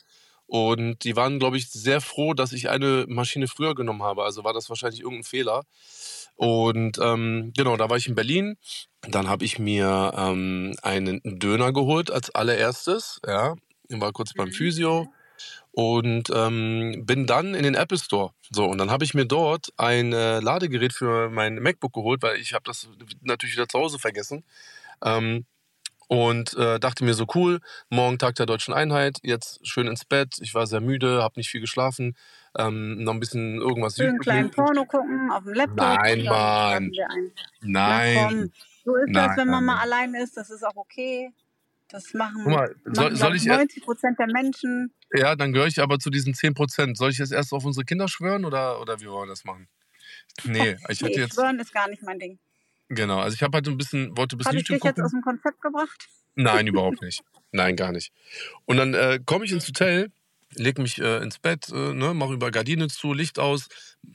Und 0.48 1.06
die 1.06 1.16
waren, 1.16 1.40
glaube 1.40 1.56
ich, 1.56 1.70
sehr 1.70 2.02
froh, 2.02 2.34
dass 2.34 2.52
ich 2.52 2.70
eine 2.70 3.06
Maschine 3.08 3.48
früher 3.48 3.74
genommen 3.74 4.04
habe. 4.04 4.24
Also 4.24 4.44
war 4.44 4.52
das 4.52 4.68
wahrscheinlich 4.68 5.00
irgendein 5.00 5.24
Fehler. 5.24 5.64
Und 6.36 6.98
ähm, 7.02 7.54
genau, 7.56 7.78
da 7.78 7.90
war 7.90 7.96
ich 7.98 8.08
in 8.08 8.16
Berlin. 8.16 8.58
Dann 9.02 9.30
habe 9.30 9.46
ich 9.46 9.60
mir 9.60 10.14
ähm, 10.18 10.76
einen 10.82 11.22
Döner 11.24 11.72
geholt 11.72 12.12
als 12.12 12.30
allererstes. 12.36 13.22
Ja, 13.26 13.56
ich 13.88 14.02
war 14.02 14.12
kurz 14.12 14.34
beim 14.34 14.50
Mhm. 14.50 14.54
Physio 14.54 15.08
und 15.72 16.30
ähm, 16.34 17.04
bin 17.06 17.26
dann 17.28 17.54
in 17.54 17.64
den 17.64 17.76
Apple 17.76 17.98
Store. 17.98 18.34
So, 18.50 18.66
und 18.66 18.78
dann 18.78 18.92
habe 18.92 19.04
ich 19.04 19.14
mir 19.14 19.26
dort 19.26 19.72
ein 19.78 20.14
äh, 20.14 20.40
Ladegerät 20.40 20.94
für 20.94 21.30
mein 21.30 21.56
MacBook 21.56 21.94
geholt, 21.94 22.22
weil 22.22 22.38
ich 22.38 22.54
habe 22.54 22.64
das 22.66 22.90
natürlich 23.22 23.56
wieder 23.56 23.68
zu 23.68 23.80
Hause 23.80 24.00
vergessen. 24.00 24.44
Ähm, 25.04 25.46
und 26.08 26.56
äh, 26.58 26.78
dachte 26.78 27.06
mir 27.06 27.14
so 27.14 27.26
cool, 27.36 27.62
morgen 27.90 28.20
Tag 28.20 28.36
der 28.36 28.46
deutschen 28.46 28.74
Einheit, 28.74 29.20
jetzt 29.24 29.66
schön 29.66 29.88
ins 29.88 30.04
Bett. 30.04 30.40
Ich 30.42 30.54
war 30.54 30.68
sehr 30.68 30.82
müde, 30.82 31.24
habe 31.24 31.40
nicht 31.40 31.50
viel 31.50 31.62
geschlafen, 31.62 32.18
ähm, 32.58 33.02
noch 33.02 33.14
ein 33.14 33.22
bisschen 33.22 33.62
irgendwas 33.62 33.96
Schön 33.96 34.10
einen 34.10 34.20
kleinen. 34.20 34.52
Porno 34.52 34.84
gucken 34.84 35.32
auf 35.32 35.46
dem 35.46 35.54
Laptop. 35.54 35.78
Nein, 35.78 36.26
Mann. 36.26 36.92
Nein. 37.62 38.52
So 38.84 38.96
ist 38.96 39.08
Nein, 39.08 39.14
das, 39.14 39.38
wenn 39.38 39.48
man 39.48 39.64
mal 39.64 39.80
allein 39.80 40.14
ist. 40.16 40.36
Das 40.36 40.50
ist 40.50 40.66
auch 40.66 40.76
okay. 40.76 41.32
Das 41.92 42.14
machen, 42.14 42.44
mal, 42.46 42.76
soll, 42.86 43.06
machen 43.06 43.16
soll 43.18 43.36
ich 43.36 43.44
ich, 43.44 43.48
erst, 43.50 43.60
90 43.60 43.84
Prozent 43.84 44.20
der 44.20 44.28
Menschen. 44.28 44.94
ja, 45.14 45.36
dann 45.36 45.52
gehöre 45.54 45.68
ich 45.68 45.80
aber 45.82 46.00
zu 46.00 46.10
diesen 46.10 46.34
10%. 46.34 46.96
Soll 46.96 47.12
ich 47.12 47.18
jetzt 47.18 47.32
erst 47.34 47.52
auf 47.54 47.66
unsere 47.66 47.86
Kinder 47.86 48.08
schwören 48.08 48.46
oder, 48.46 48.80
oder 48.82 49.00
wie 49.02 49.08
wollen 49.08 49.28
wir 49.28 49.34
das 49.34 49.44
machen? 49.44 49.68
Nee, 50.46 50.78
ich 50.90 51.02
hatte 51.04 51.14
Nee, 51.14 51.20
jetzt, 51.20 51.36
schwören 51.36 51.60
ist 51.60 51.74
gar 51.74 51.90
nicht 51.90 52.02
mein 52.04 52.20
Ding. 52.20 52.40
genau, 52.90 53.20
also 53.20 53.36
ich 53.36 53.44
habe 53.44 53.56
halt 53.58 53.68
ein 53.68 53.78
bisschen, 53.78 54.16
wollte 54.18 54.36
ein 54.36 54.38
bisschen 54.38 54.54
ich 54.58 54.68
YouTube 54.70 54.78
dich 54.78 54.84
jetzt 54.86 54.96
gucken. 54.96 55.04
aus 55.06 55.12
dem 55.12 55.22
Konzept 55.22 55.62
gebracht? 55.62 56.08
Nein, 56.36 56.68
überhaupt 56.68 57.02
nicht. 57.02 57.24
Nein, 57.52 57.76
gar 57.76 57.92
nicht. 57.92 58.14
Und 58.66 58.78
dann 58.78 58.94
äh, 58.94 59.20
komme 59.26 59.44
ich 59.44 59.52
ins 59.52 59.68
Hotel, 59.68 60.12
leg 60.56 60.78
mich 60.78 61.00
äh, 61.00 61.18
ins 61.24 61.40
Bett, 61.40 61.70
äh, 61.70 61.94
ne, 61.94 62.14
mache 62.14 62.34
über 62.34 62.52
Gardine 62.52 62.88
zu, 62.88 63.14
Licht 63.14 63.40
aus, 63.40 63.68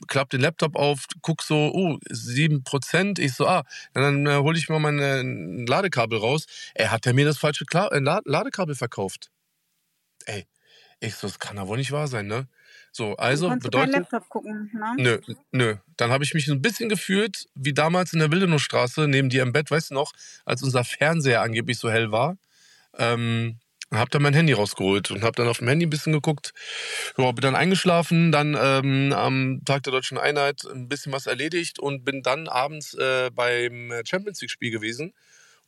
klapp 0.07 0.29
den 0.29 0.41
Laptop 0.41 0.75
auf, 0.75 1.05
guck 1.21 1.41
so, 1.43 1.71
oh, 1.73 1.97
7%. 2.09 3.19
Ich 3.19 3.33
so, 3.33 3.47
ah, 3.47 3.63
dann 3.93 4.25
äh, 4.25 4.35
hole 4.37 4.57
ich 4.57 4.69
mal 4.69 4.79
mein 4.79 4.99
äh, 4.99 5.65
Ladekabel 5.69 6.19
raus. 6.19 6.45
Er 6.75 6.91
hat 6.91 7.05
er 7.05 7.13
mir 7.13 7.25
das 7.25 7.37
falsche 7.37 7.65
Kla 7.65 7.87
äh, 7.89 7.99
La- 7.99 8.21
Ladekabel 8.25 8.75
verkauft. 8.75 9.29
Ey, 10.25 10.45
ich 10.99 11.15
so, 11.15 11.27
das 11.27 11.39
kann 11.39 11.57
ja 11.57 11.67
wohl 11.67 11.77
nicht 11.77 11.91
wahr 11.91 12.07
sein, 12.07 12.27
ne? 12.27 12.47
So, 12.91 13.15
also 13.17 13.49
du 13.49 13.59
bedeutet, 13.59 13.93
Laptop 13.95 14.29
gucken. 14.29 14.71
Ne? 14.73 14.95
Nö, 14.97 15.35
nö. 15.51 15.75
Dann 15.97 16.11
habe 16.11 16.23
ich 16.23 16.33
mich 16.33 16.45
so 16.47 16.53
ein 16.53 16.61
bisschen 16.61 16.89
gefühlt, 16.89 17.45
wie 17.53 17.73
damals 17.73 18.13
in 18.13 18.19
der 18.19 18.31
Wildenowstraße, 18.31 19.07
neben 19.07 19.29
dir 19.29 19.43
im 19.43 19.51
Bett, 19.53 19.69
weißt 19.69 19.91
du 19.91 19.93
noch, 19.93 20.13
als 20.45 20.63
unser 20.63 20.83
Fernseher 20.83 21.41
angeblich 21.41 21.77
so 21.77 21.91
hell 21.91 22.11
war. 22.11 22.37
Ähm, 22.97 23.59
Hab 23.91 24.09
dann 24.09 24.21
mein 24.21 24.33
Handy 24.33 24.51
rausgeholt 24.51 25.11
und 25.11 25.23
hab 25.23 25.35
dann 25.37 25.47
auf 25.47 25.59
dem 25.59 25.69
Handy 25.69 25.85
ein 25.85 25.89
bisschen 25.89 26.11
geguckt. 26.11 26.53
Ja, 27.17 27.31
bin 27.31 27.41
dann 27.41 27.55
eingeschlafen, 27.55 28.33
dann 28.33 28.57
ähm, 28.59 29.13
am 29.13 29.61
Tag 29.63 29.83
der 29.83 29.93
Deutschen 29.93 30.17
Einheit 30.17 30.65
ein 30.65 30.89
bisschen 30.89 31.13
was 31.13 31.25
erledigt 31.25 31.79
und 31.79 32.03
bin 32.03 32.21
dann 32.21 32.49
abends 32.49 32.93
äh, 32.95 33.29
beim 33.33 33.93
Champions 34.05 34.41
League 34.41 34.51
Spiel 34.51 34.71
gewesen. 34.71 35.13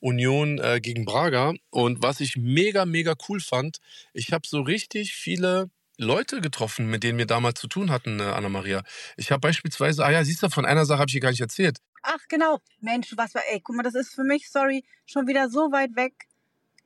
Union 0.01 0.59
äh, 0.59 0.79
gegen 0.81 1.05
Braga. 1.05 1.53
Und 1.69 2.01
was 2.01 2.19
ich 2.19 2.35
mega, 2.37 2.85
mega 2.85 3.15
cool 3.27 3.39
fand, 3.39 3.79
ich 4.13 4.33
habe 4.33 4.47
so 4.47 4.61
richtig 4.61 5.13
viele 5.13 5.69
Leute 5.97 6.39
getroffen, 6.39 6.89
mit 6.89 7.03
denen 7.03 7.17
wir 7.17 7.25
damals 7.25 7.59
zu 7.59 7.67
tun 7.67 7.91
hatten, 7.91 8.19
äh, 8.19 8.23
Anna-Maria. 8.23 8.83
Ich 9.17 9.31
habe 9.31 9.41
beispielsweise, 9.41 10.05
ah 10.05 10.11
ja, 10.11 10.23
siehst 10.23 10.41
du, 10.41 10.49
von 10.49 10.65
einer 10.65 10.85
Sache 10.85 10.99
habe 10.99 11.09
ich 11.09 11.13
dir 11.13 11.19
gar 11.19 11.31
nicht 11.31 11.41
erzählt. 11.41 11.79
Ach, 12.03 12.19
genau. 12.29 12.59
Mensch, 12.79 13.13
was 13.17 13.35
war, 13.35 13.41
ey, 13.51 13.59
guck 13.61 13.75
mal, 13.75 13.83
das 13.83 13.95
ist 13.95 14.15
für 14.15 14.23
mich, 14.23 14.49
sorry, 14.49 14.85
schon 15.05 15.27
wieder 15.27 15.49
so 15.49 15.71
weit 15.71 15.95
weg. 15.97 16.13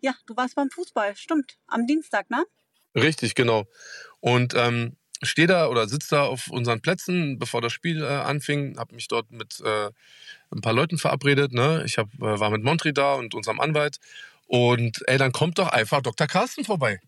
Ja, 0.03 0.13
du 0.25 0.35
warst 0.35 0.55
beim 0.55 0.69
Fußball, 0.69 1.15
stimmt. 1.15 1.57
Am 1.65 1.87
Dienstag, 1.87 2.29
ne? 2.29 2.43
Richtig, 2.93 3.35
genau. 3.35 3.65
Und 4.19 4.53
ähm, 4.53 4.97
stehe 5.21 5.47
da 5.47 5.67
oder 5.67 5.87
sitze 5.87 6.15
da 6.15 6.23
auf 6.23 6.49
unseren 6.49 6.81
Plätzen, 6.81 7.39
bevor 7.39 7.61
das 7.61 7.71
Spiel 7.71 8.03
äh, 8.03 8.07
anfing, 8.07 8.77
habe 8.77 8.95
mich 8.95 9.07
dort 9.07 9.31
mit 9.31 9.61
äh, 9.61 9.91
ein 10.51 10.59
paar 10.59 10.73
Leuten 10.73 10.97
verabredet. 10.97 11.53
Ne? 11.53 11.83
Ich 11.85 11.97
hab, 11.97 12.13
äh, 12.15 12.39
war 12.39 12.49
mit 12.49 12.65
Montri 12.65 12.93
da 12.93 13.13
und 13.13 13.33
unserem 13.33 13.61
Anwalt. 13.61 13.99
Und 14.45 15.01
ey, 15.07 15.17
dann 15.17 15.31
kommt 15.31 15.57
doch 15.57 15.69
einfach 15.69 16.01
Dr. 16.01 16.27
Carsten 16.27 16.65
vorbei. 16.65 16.99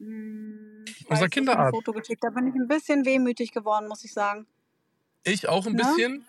Hm, 0.00 0.84
Unser 1.06 1.28
Kinderarzt. 1.28 1.66
Ein 1.66 1.70
Foto 1.70 1.92
geschickt. 1.92 2.24
Da 2.24 2.30
bin 2.30 2.48
ich 2.48 2.54
ein 2.56 2.66
bisschen 2.66 3.04
wehmütig 3.04 3.52
geworden, 3.52 3.86
muss 3.86 4.04
ich 4.04 4.12
sagen. 4.12 4.48
Ich 5.22 5.48
auch 5.48 5.66
ein 5.66 5.74
ne? 5.74 5.84
bisschen. 5.84 6.26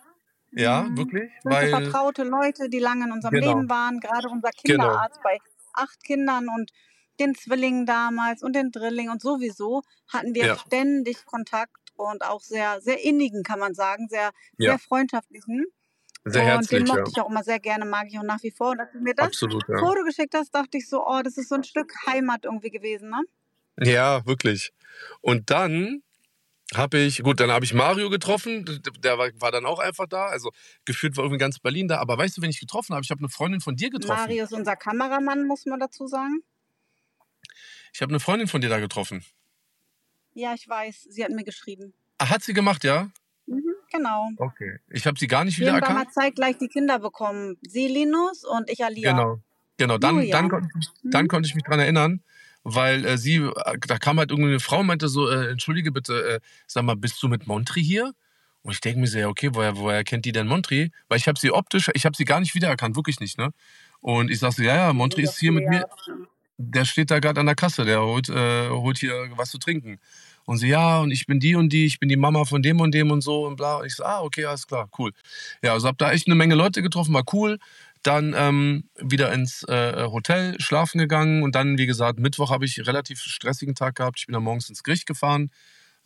Ja, 0.52 0.84
mhm. 0.84 0.96
wirklich. 0.96 1.30
Weil 1.42 1.70
vertraute 1.70 2.22
Leute, 2.22 2.68
die 2.68 2.78
lange 2.78 3.06
in 3.06 3.12
unserem 3.12 3.34
genau. 3.34 3.48
Leben 3.48 3.68
waren. 3.68 3.98
Gerade 3.98 4.28
unser 4.28 4.50
genau. 4.62 4.84
Kinderarzt 4.84 5.20
genau. 5.20 5.24
bei 5.24 5.38
acht 5.76 6.02
Kindern 6.04 6.48
und 6.48 6.72
den 7.18 7.34
Zwillingen 7.34 7.86
damals 7.86 8.42
und 8.42 8.54
den 8.54 8.70
Drilling 8.70 9.10
und 9.10 9.22
sowieso 9.22 9.82
hatten 10.08 10.34
wir 10.34 10.46
ja. 10.46 10.58
ständig 10.58 11.24
Kontakt 11.24 11.76
und 11.96 12.24
auch 12.24 12.42
sehr, 12.42 12.80
sehr 12.80 13.02
innigen, 13.02 13.42
kann 13.42 13.58
man 13.58 13.74
sagen, 13.74 14.08
sehr, 14.08 14.32
ja. 14.58 14.70
sehr 14.70 14.78
freundschaftlichen. 14.78 15.66
Sehr 16.24 16.42
und 16.42 16.48
herzlich, 16.48 16.80
den 16.80 16.88
mochte 16.88 17.02
ja. 17.02 17.06
ich 17.08 17.20
auch 17.20 17.30
immer 17.30 17.44
sehr 17.44 17.60
gerne, 17.60 17.84
mag 17.84 18.06
ich 18.08 18.18
auch 18.18 18.24
nach 18.24 18.42
wie 18.42 18.50
vor. 18.50 18.70
Und 18.70 18.80
als 18.80 18.92
du 18.92 18.98
mir 18.98 19.14
das 19.14 19.28
Absolut, 19.28 19.64
ja. 19.68 19.78
Foto 19.78 20.02
geschickt 20.02 20.34
hast, 20.34 20.50
dachte 20.54 20.76
ich 20.78 20.88
so, 20.88 21.06
oh, 21.06 21.20
das 21.22 21.36
ist 21.36 21.48
so 21.48 21.54
ein 21.54 21.64
Stück 21.64 21.92
Heimat 22.06 22.44
irgendwie 22.44 22.70
gewesen, 22.70 23.10
ne? 23.10 23.22
Ja, 23.78 24.26
wirklich. 24.26 24.72
Und 25.20 25.50
dann 25.50 26.02
habe 26.74 26.98
ich, 26.98 27.22
gut, 27.22 27.38
dann 27.38 27.50
habe 27.50 27.64
ich 27.64 27.74
Mario 27.74 28.10
getroffen, 28.10 28.64
der 28.98 29.18
war, 29.18 29.30
war, 29.38 29.52
dann 29.52 29.66
auch 29.66 29.78
einfach 29.78 30.06
da, 30.06 30.26
also 30.26 30.50
gefühlt 30.84 31.16
war 31.16 31.24
irgendwie 31.24 31.38
ganz 31.38 31.58
Berlin 31.60 31.86
da, 31.86 31.98
aber 31.98 32.18
weißt 32.18 32.36
du, 32.36 32.42
wen 32.42 32.50
ich 32.50 32.58
getroffen 32.58 32.94
habe? 32.94 33.04
Ich 33.04 33.10
habe 33.10 33.20
eine 33.20 33.28
Freundin 33.28 33.60
von 33.60 33.76
dir 33.76 33.90
getroffen. 33.90 34.20
Mario 34.20 34.44
ist 34.44 34.52
unser 34.52 34.74
Kameramann, 34.74 35.46
muss 35.46 35.66
man 35.66 35.78
dazu 35.78 36.06
sagen. 36.06 36.42
Ich 37.92 38.02
habe 38.02 38.10
eine 38.10 38.20
Freundin 38.20 38.48
von 38.48 38.60
dir 38.60 38.68
da 38.68 38.80
getroffen. 38.80 39.24
Ja, 40.34 40.54
ich 40.54 40.68
weiß, 40.68 41.06
sie 41.08 41.24
hat 41.24 41.30
mir 41.30 41.44
geschrieben. 41.44 41.94
Ach, 42.18 42.30
hat 42.30 42.42
sie 42.42 42.52
gemacht, 42.52 42.84
ja? 42.84 43.10
Mhm, 43.46 43.62
genau. 43.92 44.28
Okay. 44.36 44.80
Ich 44.90 45.06
habe 45.06 45.18
sie 45.18 45.28
gar 45.28 45.44
nicht 45.44 45.58
wieder 45.58 45.72
erkannt. 45.72 45.92
Wir 45.92 46.00
haben 46.00 46.10
zeitgleich 46.10 46.58
die 46.58 46.68
Kinder 46.68 46.98
bekommen. 46.98 47.56
Sie 47.62 47.86
Linus 47.86 48.44
und 48.44 48.68
ich 48.68 48.84
Alia. 48.84 49.12
Genau. 49.12 49.40
Genau, 49.78 49.98
dann, 49.98 50.28
dann, 50.30 50.48
dann, 50.48 50.70
dann 51.04 51.24
mhm. 51.24 51.28
konnte 51.28 51.48
ich 51.48 51.54
mich 51.54 51.64
dran 51.64 51.78
erinnern 51.78 52.22
weil 52.68 53.04
äh, 53.04 53.16
sie, 53.16 53.36
äh, 53.36 53.78
da 53.86 53.98
kam 53.98 54.18
halt 54.18 54.30
irgendeine 54.30 54.58
Frau 54.58 54.80
und 54.80 54.86
meinte 54.86 55.08
so, 55.08 55.30
äh, 55.30 55.50
entschuldige 55.50 55.92
bitte, 55.92 56.14
äh, 56.28 56.40
sag 56.66 56.82
mal, 56.82 56.96
bist 56.96 57.22
du 57.22 57.28
mit 57.28 57.46
Montri 57.46 57.82
hier? 57.82 58.12
Und 58.62 58.72
ich 58.72 58.80
denke 58.80 58.98
mir 58.98 59.06
so, 59.06 59.18
ja, 59.18 59.28
okay, 59.28 59.50
woher, 59.52 59.76
woher 59.76 60.02
kennt 60.02 60.24
die 60.24 60.32
denn 60.32 60.48
Montri? 60.48 60.90
Weil 61.08 61.18
ich 61.18 61.28
habe 61.28 61.38
sie 61.38 61.52
optisch, 61.52 61.88
ich 61.94 62.04
habe 62.04 62.16
sie 62.16 62.24
gar 62.24 62.40
nicht 62.40 62.56
wiedererkannt, 62.56 62.96
wirklich 62.96 63.20
nicht, 63.20 63.38
ne? 63.38 63.50
Und 64.00 64.32
ich 64.32 64.40
sag 64.40 64.52
so, 64.52 64.64
ja, 64.64 64.74
ja, 64.74 64.92
Montri 64.92 65.22
ist 65.22 65.38
hier 65.38 65.52
mit 65.52 65.68
mir. 65.68 65.86
Der 66.58 66.84
steht 66.84 67.10
da 67.10 67.20
gerade 67.20 67.38
an 67.38 67.46
der 67.46 67.54
Kasse, 67.54 67.84
der 67.84 68.00
holt, 68.00 68.28
äh, 68.30 68.68
holt 68.70 68.98
hier 68.98 69.14
was 69.36 69.50
zu 69.50 69.58
trinken. 69.58 70.00
Und 70.44 70.58
sie, 70.58 70.68
ja, 70.68 71.00
und 71.00 71.12
ich 71.12 71.26
bin 71.26 71.38
die 71.38 71.54
und 71.54 71.68
die, 71.72 71.86
ich 71.86 72.00
bin 72.00 72.08
die 72.08 72.16
Mama 72.16 72.44
von 72.44 72.62
dem 72.62 72.80
und 72.80 72.92
dem 72.92 73.10
und 73.12 73.20
so 73.20 73.46
und 73.46 73.56
bla. 73.56 73.76
Und 73.76 73.86
ich 73.86 73.94
so, 73.94 74.04
ah, 74.04 74.22
okay, 74.22 74.44
alles 74.46 74.66
klar, 74.66 74.88
cool. 74.98 75.12
Ja, 75.62 75.72
also 75.74 75.86
hab 75.86 75.98
da 75.98 76.10
echt 76.10 76.26
eine 76.26 76.34
Menge 76.34 76.56
Leute 76.56 76.82
getroffen, 76.82 77.14
war 77.14 77.24
cool 77.32 77.58
dann 78.02 78.34
ähm, 78.36 78.88
wieder 78.96 79.32
ins 79.32 79.62
äh, 79.64 80.06
Hotel 80.06 80.60
schlafen 80.60 80.98
gegangen 80.98 81.42
und 81.42 81.54
dann, 81.54 81.78
wie 81.78 81.86
gesagt, 81.86 82.18
Mittwoch 82.18 82.50
habe 82.50 82.64
ich 82.64 82.78
einen 82.78 82.86
relativ 82.86 83.20
stressigen 83.20 83.74
Tag 83.74 83.96
gehabt. 83.96 84.20
Ich 84.20 84.26
bin 84.26 84.34
dann 84.34 84.42
morgens 84.42 84.68
ins 84.68 84.82
Gericht 84.82 85.06
gefahren, 85.06 85.50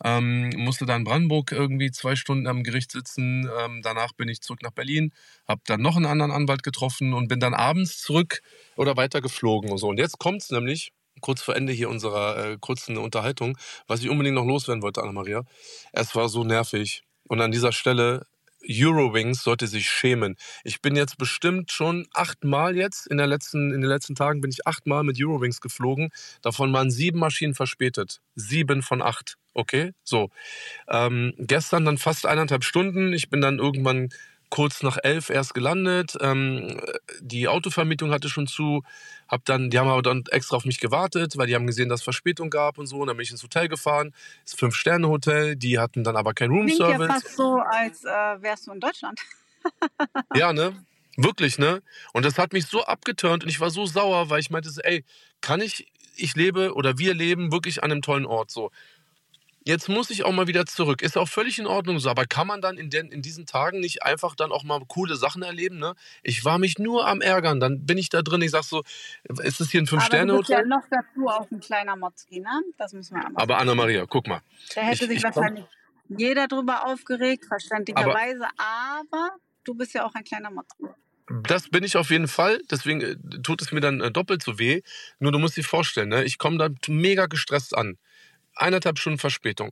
ähm, 0.03 0.49
musste 0.57 0.85
dann 0.85 1.01
in 1.01 1.03
Brandenburg 1.03 1.51
irgendwie 1.51 1.91
zwei 1.91 2.15
Stunden 2.15 2.47
am 2.47 2.63
Gericht 2.63 2.91
sitzen. 2.91 3.49
Ähm, 3.59 3.81
danach 3.83 4.13
bin 4.13 4.29
ich 4.29 4.41
zurück 4.41 4.63
nach 4.63 4.71
Berlin, 4.71 5.13
habe 5.47 5.61
dann 5.65 5.81
noch 5.81 5.95
einen 5.95 6.07
anderen 6.07 6.31
Anwalt 6.31 6.63
getroffen 6.63 7.13
und 7.13 7.27
bin 7.27 7.39
dann 7.39 7.53
abends 7.53 8.01
zurück 8.01 8.41
oder 8.75 8.97
weiter 8.97 9.21
geflogen 9.21 9.69
und 9.71 9.77
so. 9.77 9.87
Und 9.87 9.97
jetzt 9.97 10.17
kommt 10.17 10.41
es 10.41 10.49
nämlich 10.49 10.91
kurz 11.21 11.41
vor 11.41 11.55
Ende 11.55 11.71
hier 11.71 11.89
unserer 11.89 12.51
äh, 12.51 12.57
kurzen 12.59 12.97
Unterhaltung, 12.97 13.57
was 13.87 14.01
ich 14.01 14.09
unbedingt 14.09 14.35
noch 14.35 14.45
loswerden 14.45 14.81
wollte, 14.81 15.01
Anna-Maria. 15.01 15.43
Es 15.91 16.15
war 16.15 16.29
so 16.29 16.43
nervig. 16.43 17.03
Und 17.27 17.39
an 17.41 17.51
dieser 17.51 17.71
Stelle 17.71 18.25
Eurowings 18.67 19.43
sollte 19.43 19.67
sich 19.67 19.89
schämen. 19.89 20.35
Ich 20.63 20.81
bin 20.81 20.95
jetzt 20.95 21.17
bestimmt 21.17 21.71
schon 21.71 22.07
achtmal 22.13 22.75
jetzt, 22.75 23.07
in, 23.07 23.17
der 23.17 23.27
letzten, 23.27 23.73
in 23.73 23.81
den 23.81 23.89
letzten 23.89 24.15
Tagen 24.15 24.41
bin 24.41 24.51
ich 24.51 24.67
achtmal 24.67 25.03
mit 25.03 25.17
Eurowings 25.21 25.61
geflogen. 25.61 26.09
Davon 26.41 26.71
waren 26.73 26.91
sieben 26.91 27.19
Maschinen 27.19 27.53
verspätet. 27.53 28.21
Sieben 28.35 28.81
von 28.81 29.01
acht. 29.01 29.37
Okay, 29.53 29.91
so. 30.03 30.29
Ähm, 30.87 31.33
gestern 31.37 31.85
dann 31.85 31.97
fast 31.97 32.25
eineinhalb 32.25 32.63
Stunden. 32.63 33.13
Ich 33.13 33.29
bin 33.29 33.41
dann 33.41 33.59
irgendwann 33.59 34.09
kurz 34.51 34.83
nach 34.83 34.97
elf 35.01 35.31
erst 35.31 35.55
gelandet. 35.55 36.15
Ähm, 36.21 36.79
die 37.21 37.47
Autovermietung 37.47 38.11
hatte 38.11 38.29
schon 38.29 38.45
zu. 38.45 38.83
Hab 39.27 39.45
dann, 39.45 39.71
die 39.71 39.79
haben 39.79 39.87
aber 39.87 40.03
dann 40.03 40.23
extra 40.29 40.57
auf 40.57 40.65
mich 40.65 40.79
gewartet, 40.79 41.37
weil 41.37 41.47
die 41.47 41.55
haben 41.55 41.65
gesehen, 41.65 41.89
dass 41.89 42.01
es 42.01 42.03
Verspätung 42.03 42.51
gab 42.51 42.77
und 42.77 42.85
so. 42.85 42.97
Und 42.99 43.07
dann 43.07 43.17
bin 43.17 43.23
ich 43.23 43.31
ins 43.31 43.41
Hotel 43.41 43.67
gefahren. 43.69 44.13
Das 44.43 44.53
Fünf-Sterne-Hotel. 44.53 45.55
Die 45.55 45.79
hatten 45.79 46.03
dann 46.03 46.15
aber 46.15 46.33
kein 46.33 46.51
Roomservice. 46.51 46.95
Klingt 46.97 47.09
ja 47.09 47.13
fast 47.15 47.35
so, 47.35 47.57
als 47.57 48.03
äh, 48.03 48.41
wärst 48.41 48.67
du 48.67 48.73
in 48.73 48.79
Deutschland. 48.79 49.19
ja, 50.35 50.53
ne? 50.53 50.75
Wirklich, 51.17 51.57
ne? 51.57 51.81
Und 52.13 52.25
das 52.25 52.37
hat 52.37 52.53
mich 52.53 52.67
so 52.67 52.83
abgeturnt 52.83 53.43
und 53.43 53.49
ich 53.49 53.59
war 53.59 53.69
so 53.69 53.85
sauer, 53.85 54.29
weil 54.29 54.39
ich 54.39 54.49
meinte, 54.49 54.69
ey, 54.83 55.03
kann 55.39 55.61
ich, 55.61 55.87
ich 56.15 56.35
lebe 56.35 56.73
oder 56.73 56.97
wir 56.97 57.13
leben 57.13 57.51
wirklich 57.51 57.83
an 57.83 57.91
einem 57.91 58.01
tollen 58.01 58.25
Ort 58.25 58.51
so 58.51 58.71
jetzt 59.63 59.89
muss 59.89 60.09
ich 60.09 60.23
auch 60.23 60.31
mal 60.31 60.47
wieder 60.47 60.65
zurück. 60.65 61.01
Ist 61.01 61.17
auch 61.17 61.27
völlig 61.27 61.59
in 61.59 61.67
Ordnung 61.67 61.99
so, 61.99 62.09
aber 62.09 62.25
kann 62.25 62.47
man 62.47 62.61
dann 62.61 62.77
in, 62.77 62.89
den, 62.89 63.11
in 63.11 63.21
diesen 63.21 63.45
Tagen 63.45 63.79
nicht 63.79 64.03
einfach 64.03 64.35
dann 64.35 64.51
auch 64.51 64.63
mal 64.63 64.81
coole 64.87 65.15
Sachen 65.15 65.43
erleben? 65.43 65.77
Ne? 65.77 65.95
Ich 66.23 66.43
war 66.45 66.57
mich 66.57 66.79
nur 66.79 67.07
am 67.07 67.21
Ärgern, 67.21 67.59
dann 67.59 67.85
bin 67.85 67.97
ich 67.97 68.09
da 68.09 68.21
drin, 68.21 68.41
ich 68.41 68.51
sag 68.51 68.63
so, 68.63 68.83
ist 69.23 69.59
das 69.59 69.69
hier 69.69 69.81
ein 69.81 69.87
Fünf-Sterne-Hotel? 69.87 70.59
ja 70.59 70.65
noch 70.65 70.83
dazu 70.89 71.27
auch 71.27 71.49
ein 71.51 71.59
kleiner 71.59 71.95
Motzki, 71.95 72.39
ne? 72.39 72.61
Das 72.77 72.93
muss 72.93 73.11
man 73.11 73.35
aber 73.35 73.57
Anna-Maria, 73.57 74.05
guck 74.07 74.27
mal. 74.27 74.41
Da 74.75 74.81
hätte 74.81 75.05
ich, 75.05 75.09
sich 75.09 75.17
ich 75.17 75.23
wahrscheinlich 75.23 75.65
komm... 76.07 76.17
jeder 76.17 76.47
drüber 76.47 76.87
aufgeregt, 76.87 77.45
verständlicherweise, 77.45 78.45
aber, 78.57 79.09
aber, 79.11 79.29
du 79.63 79.75
bist 79.75 79.93
ja 79.93 80.05
auch 80.05 80.15
ein 80.15 80.23
kleiner 80.23 80.51
Motzki. 80.51 80.85
Das 81.43 81.69
bin 81.69 81.83
ich 81.83 81.95
auf 81.95 82.09
jeden 82.09 82.27
Fall, 82.27 82.59
deswegen 82.69 83.01
äh, 83.01 83.15
tut 83.41 83.61
es 83.61 83.71
mir 83.71 83.79
dann 83.79 84.01
äh, 84.01 84.11
doppelt 84.11 84.43
so 84.43 84.59
weh. 84.59 84.81
Nur 85.19 85.31
du 85.31 85.39
musst 85.39 85.55
dir 85.55 85.63
vorstellen, 85.63 86.09
ne? 86.09 86.23
ich 86.25 86.37
komme 86.37 86.57
da 86.57 86.69
mega 86.87 87.27
gestresst 87.27 87.77
an 87.77 87.97
eineinhalb 88.61 88.99
Stunden 88.99 89.19
Verspätung. 89.19 89.71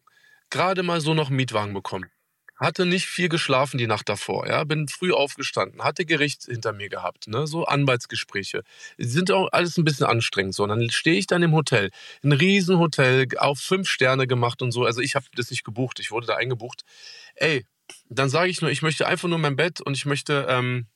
Gerade 0.50 0.84
mal 0.84 1.02
so 1.02 1.14
noch 1.14 1.30
Mietwagen 1.30 1.74
bekommen. 1.74 2.10
Hatte 2.60 2.86
nicht 2.86 3.06
viel 3.06 3.30
geschlafen 3.30 3.78
die 3.78 3.88
Nacht 3.88 4.10
davor, 4.10 4.46
ja, 4.46 4.66
bin 4.66 4.90
früh 4.90 5.14
aufgestanden, 5.14 5.82
hatte 5.82 6.06
Gericht 6.06 6.44
hinter 6.44 6.74
mir 6.74 6.90
gehabt, 6.90 7.28
ne, 7.30 7.48
so 7.48 7.64
Anwaltsgespräche. 7.64 8.64
Sind 8.98 9.32
auch 9.32 9.48
alles 9.54 9.78
ein 9.78 9.86
bisschen 9.86 10.08
anstrengend 10.08 10.56
so. 10.56 10.64
Und 10.64 10.70
dann 10.70 10.90
stehe 10.90 11.18
ich 11.18 11.26
dann 11.26 11.42
im 11.42 11.54
Hotel, 11.54 11.90
ein 12.22 12.34
Riesenhotel, 12.34 13.28
auf 13.38 13.60
fünf 13.60 13.88
Sterne 13.88 14.28
gemacht 14.28 14.62
und 14.62 14.74
so. 14.74 14.84
Also 14.84 15.00
ich 15.00 15.16
habe 15.16 15.26
das 15.36 15.52
nicht 15.52 15.64
gebucht, 15.64 16.02
ich 16.02 16.12
wurde 16.12 16.28
da 16.28 16.36
eingebucht. 16.36 16.84
Ey, 17.36 17.66
dann 18.10 18.30
sage 18.30 18.50
ich 18.50 18.62
nur, 18.62 18.72
ich 18.72 18.82
möchte 18.82 19.08
einfach 19.08 19.30
nur 19.30 19.40
mein 19.40 19.56
Bett 19.56 19.80
und 19.80 19.96
ich 19.96 20.06
möchte 20.06 20.46
ähm, 20.50 20.88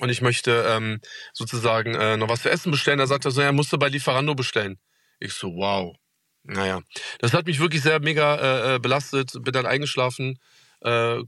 und 0.00 0.10
ich 0.10 0.22
möchte 0.22 0.66
ähm, 0.68 1.00
sozusagen 1.32 1.94
äh, 1.94 2.16
noch 2.16 2.28
was 2.28 2.42
zu 2.42 2.50
essen 2.50 2.72
bestellen. 2.72 2.98
Da 2.98 3.06
sagt 3.06 3.24
er 3.24 3.30
so, 3.30 3.42
ja, 3.42 3.52
musst 3.52 3.72
du 3.72 3.78
bei 3.78 3.88
Lieferando 3.88 4.34
bestellen. 4.34 4.78
Ich 5.20 5.34
so, 5.34 5.54
wow, 5.54 5.96
naja, 6.46 6.80
das 7.18 7.32
hat 7.32 7.46
mich 7.46 7.60
wirklich 7.60 7.82
sehr 7.82 8.00
mega 8.00 8.36
äh, 8.36 8.74
äh, 8.74 8.78
belastet. 8.78 9.32
Bin 9.42 9.52
dann 9.52 9.66
eingeschlafen. 9.66 10.38
Äh, 10.80 11.22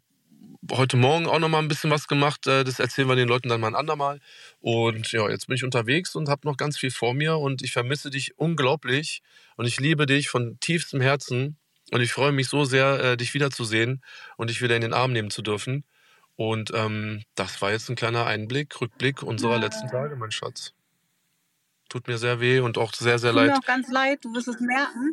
heute 0.71 0.97
Morgen 0.97 1.27
auch 1.27 1.39
noch 1.39 1.49
mal 1.49 1.59
ein 1.59 1.69
bisschen 1.69 1.91
was 1.91 2.09
gemacht. 2.09 2.47
Äh, 2.47 2.65
das 2.65 2.79
erzählen 2.79 3.09
wir 3.09 3.17
den 3.17 3.29
Leuten 3.29 3.49
dann 3.49 3.61
mal 3.61 3.69
ein 3.69 3.75
andermal. 3.75 4.21
Und 4.61 5.11
ja, 5.13 5.29
jetzt 5.29 5.47
bin 5.47 5.57
ich 5.57 5.65
unterwegs 5.65 6.15
und 6.15 6.29
habe 6.29 6.47
noch 6.47 6.57
ganz 6.57 6.79
viel 6.79 6.91
vor 6.91 7.15
mir. 7.15 7.37
Und 7.39 7.63
ich 7.63 7.73
vermisse 7.73 8.11
dich 8.11 8.39
unglaublich. 8.39 9.23
Und 9.57 9.67
ich 9.67 9.81
liebe 9.81 10.07
dich 10.07 10.29
von 10.29 10.59
tiefstem 10.61 11.01
Herzen. 11.01 11.57
Und 11.91 12.01
ich 12.01 12.13
freue 12.13 12.33
mich 12.33 12.49
so 12.49 12.65
sehr, 12.65 13.01
äh, 13.01 13.17
dich 13.17 13.35
wiederzusehen 13.35 14.03
und 14.37 14.51
dich 14.51 14.63
wieder 14.63 14.77
in 14.77 14.83
den 14.83 14.93
Arm 14.93 15.13
nehmen 15.13 15.31
zu 15.31 15.43
dürfen. 15.43 15.85
Und 16.37 16.71
ähm, 16.75 17.23
das 17.35 17.61
war 17.63 17.73
jetzt 17.73 17.89
ein 17.89 17.97
kleiner 17.97 18.27
Einblick, 18.27 18.81
Rückblick 18.81 19.23
unserer 19.23 19.59
letzten 19.59 19.89
Tage, 19.89 20.15
mein 20.15 20.31
Schatz. 20.31 20.75
Tut 21.89 22.07
mir 22.07 22.19
sehr 22.19 22.41
weh 22.41 22.61
und 22.61 22.79
auch 22.79 22.93
sehr, 22.93 23.19
sehr 23.19 23.31
Tut 23.31 23.37
leid. 23.41 23.49
Tut 23.49 23.57
mir 23.57 23.63
auch 23.63 23.67
ganz 23.67 23.89
leid, 23.89 24.25
du 24.25 24.35
wirst 24.35 24.49
es 24.49 24.61
merken. 24.61 25.13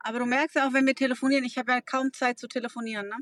Aber 0.00 0.18
du 0.18 0.26
merkst 0.26 0.56
ja 0.56 0.66
auch, 0.66 0.72
wenn 0.72 0.86
wir 0.86 0.94
telefonieren, 0.94 1.44
ich 1.44 1.58
habe 1.58 1.72
ja 1.72 1.80
kaum 1.80 2.12
Zeit 2.12 2.38
zu 2.38 2.48
telefonieren, 2.48 3.08
ne? 3.08 3.16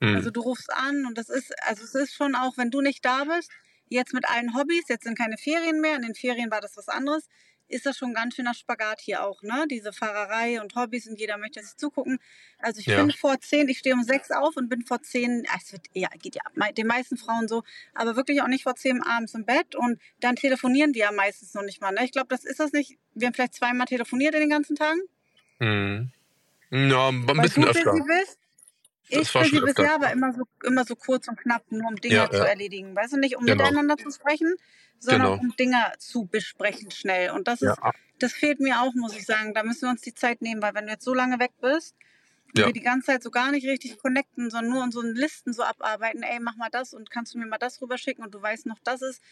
Mhm. 0.00 0.16
Also 0.16 0.30
du 0.30 0.40
rufst 0.40 0.72
an 0.72 1.06
und 1.06 1.16
das 1.16 1.28
ist, 1.28 1.52
also 1.62 1.84
es 1.84 1.94
ist 1.94 2.14
schon 2.14 2.34
auch, 2.34 2.56
wenn 2.56 2.70
du 2.70 2.80
nicht 2.80 3.04
da 3.04 3.24
bist, 3.24 3.50
jetzt 3.88 4.12
mit 4.12 4.28
allen 4.28 4.54
Hobbys, 4.54 4.84
jetzt 4.88 5.04
sind 5.04 5.16
keine 5.16 5.36
Ferien 5.38 5.80
mehr, 5.80 5.96
in 5.96 6.02
den 6.02 6.14
Ferien 6.14 6.50
war 6.50 6.60
das 6.60 6.76
was 6.76 6.88
anderes. 6.88 7.28
Ist 7.68 7.86
das 7.86 7.96
schon 7.98 8.10
ein 8.10 8.14
ganz 8.14 8.34
schöner 8.34 8.54
Spagat 8.54 9.00
hier 9.00 9.24
auch, 9.24 9.42
ne? 9.42 9.66
Diese 9.70 9.92
Fahrerei 9.92 10.60
und 10.60 10.74
Hobbys 10.74 11.06
und 11.08 11.18
jeder 11.18 11.36
möchte 11.38 11.62
sich 11.62 11.76
zugucken. 11.76 12.18
Also 12.58 12.80
ich 12.80 12.86
Ja. 12.86 12.96
bin 13.02 13.10
vor 13.10 13.40
zehn, 13.40 13.68
ich 13.68 13.78
stehe 13.78 13.94
um 13.94 14.02
sechs 14.02 14.30
auf 14.30 14.56
und 14.56 14.68
bin 14.68 14.82
vor 14.82 15.02
zehn, 15.02 15.46
es 15.58 15.72
wird, 15.72 15.86
ja, 15.92 16.08
geht 16.20 16.36
ja 16.36 16.42
den 16.72 16.86
meisten 16.86 17.16
Frauen 17.16 17.48
so, 17.48 17.62
aber 17.94 18.16
wirklich 18.16 18.42
auch 18.42 18.48
nicht 18.48 18.62
vor 18.64 18.76
zehn 18.76 19.02
abends 19.02 19.34
im 19.34 19.44
Bett 19.44 19.74
und 19.74 20.00
dann 20.20 20.36
telefonieren 20.36 20.94
wir 20.94 21.00
ja 21.06 21.12
meistens 21.12 21.54
noch 21.54 21.62
nicht 21.62 21.80
mal, 21.80 21.92
ne? 21.92 22.04
Ich 22.04 22.12
glaube, 22.12 22.28
das 22.28 22.44
ist 22.44 22.60
das 22.60 22.72
nicht. 22.72 22.98
Wir 23.14 23.26
haben 23.26 23.34
vielleicht 23.34 23.54
zweimal 23.54 23.86
telefoniert 23.86 24.34
in 24.34 24.40
den 24.40 24.50
ganzen 24.50 24.76
Tagen. 24.76 25.00
Mhm. 25.58 26.12
Ja, 26.70 27.08
ein 27.08 27.26
bisschen 27.26 27.64
öfter. 27.64 27.92
bist. 27.92 28.38
Das 29.10 29.22
Ich 29.22 29.34
war 29.34 29.42
busy 29.44 29.56
schon 29.56 29.64
bis 29.64 29.70
öfter. 29.70 29.84
ja, 29.84 29.94
aber 29.94 30.10
immer 30.12 30.32
so, 30.32 30.44
immer 30.64 30.84
so 30.84 30.96
kurz 30.96 31.28
und 31.28 31.36
knapp, 31.38 31.64
nur 31.70 31.88
um 31.88 31.96
Dinge 31.96 32.14
Ja, 32.16 32.28
zu 32.30 32.38
ja. 32.38 32.44
erledigen. 32.44 32.94
Weißt 32.96 33.12
du, 33.12 33.18
nicht 33.18 33.36
um 33.36 33.44
Genau. 33.44 33.64
miteinander 33.64 33.96
zu 33.96 34.10
sprechen, 34.10 34.54
sondern 34.98 35.28
Genau. 35.28 35.40
um 35.40 35.56
Dinge 35.56 35.92
zu 35.98 36.24
besprechen 36.26 36.90
schnell. 36.90 37.30
Und 37.30 37.46
das 37.48 37.62
ist, 37.62 37.78
das 38.18 38.32
fehlt 38.32 38.60
mir 38.60 38.80
auch, 38.82 38.94
muss 38.94 39.14
ich 39.16 39.24
sagen. 39.26 39.54
Da 39.54 39.62
müssen 39.62 39.82
wir 39.82 39.90
uns 39.90 40.00
die 40.02 40.14
Zeit 40.14 40.42
nehmen, 40.42 40.62
weil 40.62 40.74
wenn 40.74 40.86
du 40.86 40.92
jetzt 40.92 41.04
so 41.04 41.14
lange 41.14 41.38
weg 41.38 41.52
bist 41.60 41.94
und 42.48 42.58
Ja. 42.60 42.66
wir 42.66 42.72
die 42.72 42.80
ganze 42.80 43.06
Zeit 43.06 43.22
so 43.22 43.30
gar 43.30 43.52
nicht 43.52 43.66
richtig 43.66 43.98
connecten, 43.98 44.50
sondern 44.50 44.72
nur 44.72 44.90
so 44.92 45.02
Listen 45.02 45.52
so 45.52 45.62
abarbeiten, 45.62 46.22
ey, 46.22 46.40
mach 46.40 46.56
mal 46.56 46.70
das 46.70 46.92
und 46.94 47.10
kannst 47.10 47.34
du 47.34 47.38
mir 47.38 47.46
mal 47.46 47.58
das 47.58 47.80
rüberschicken 47.80 48.24
und 48.24 48.34
du 48.34 48.42
weißt 48.42 48.66
noch, 48.66 48.78
das 48.82 49.02
ist, 49.02 49.22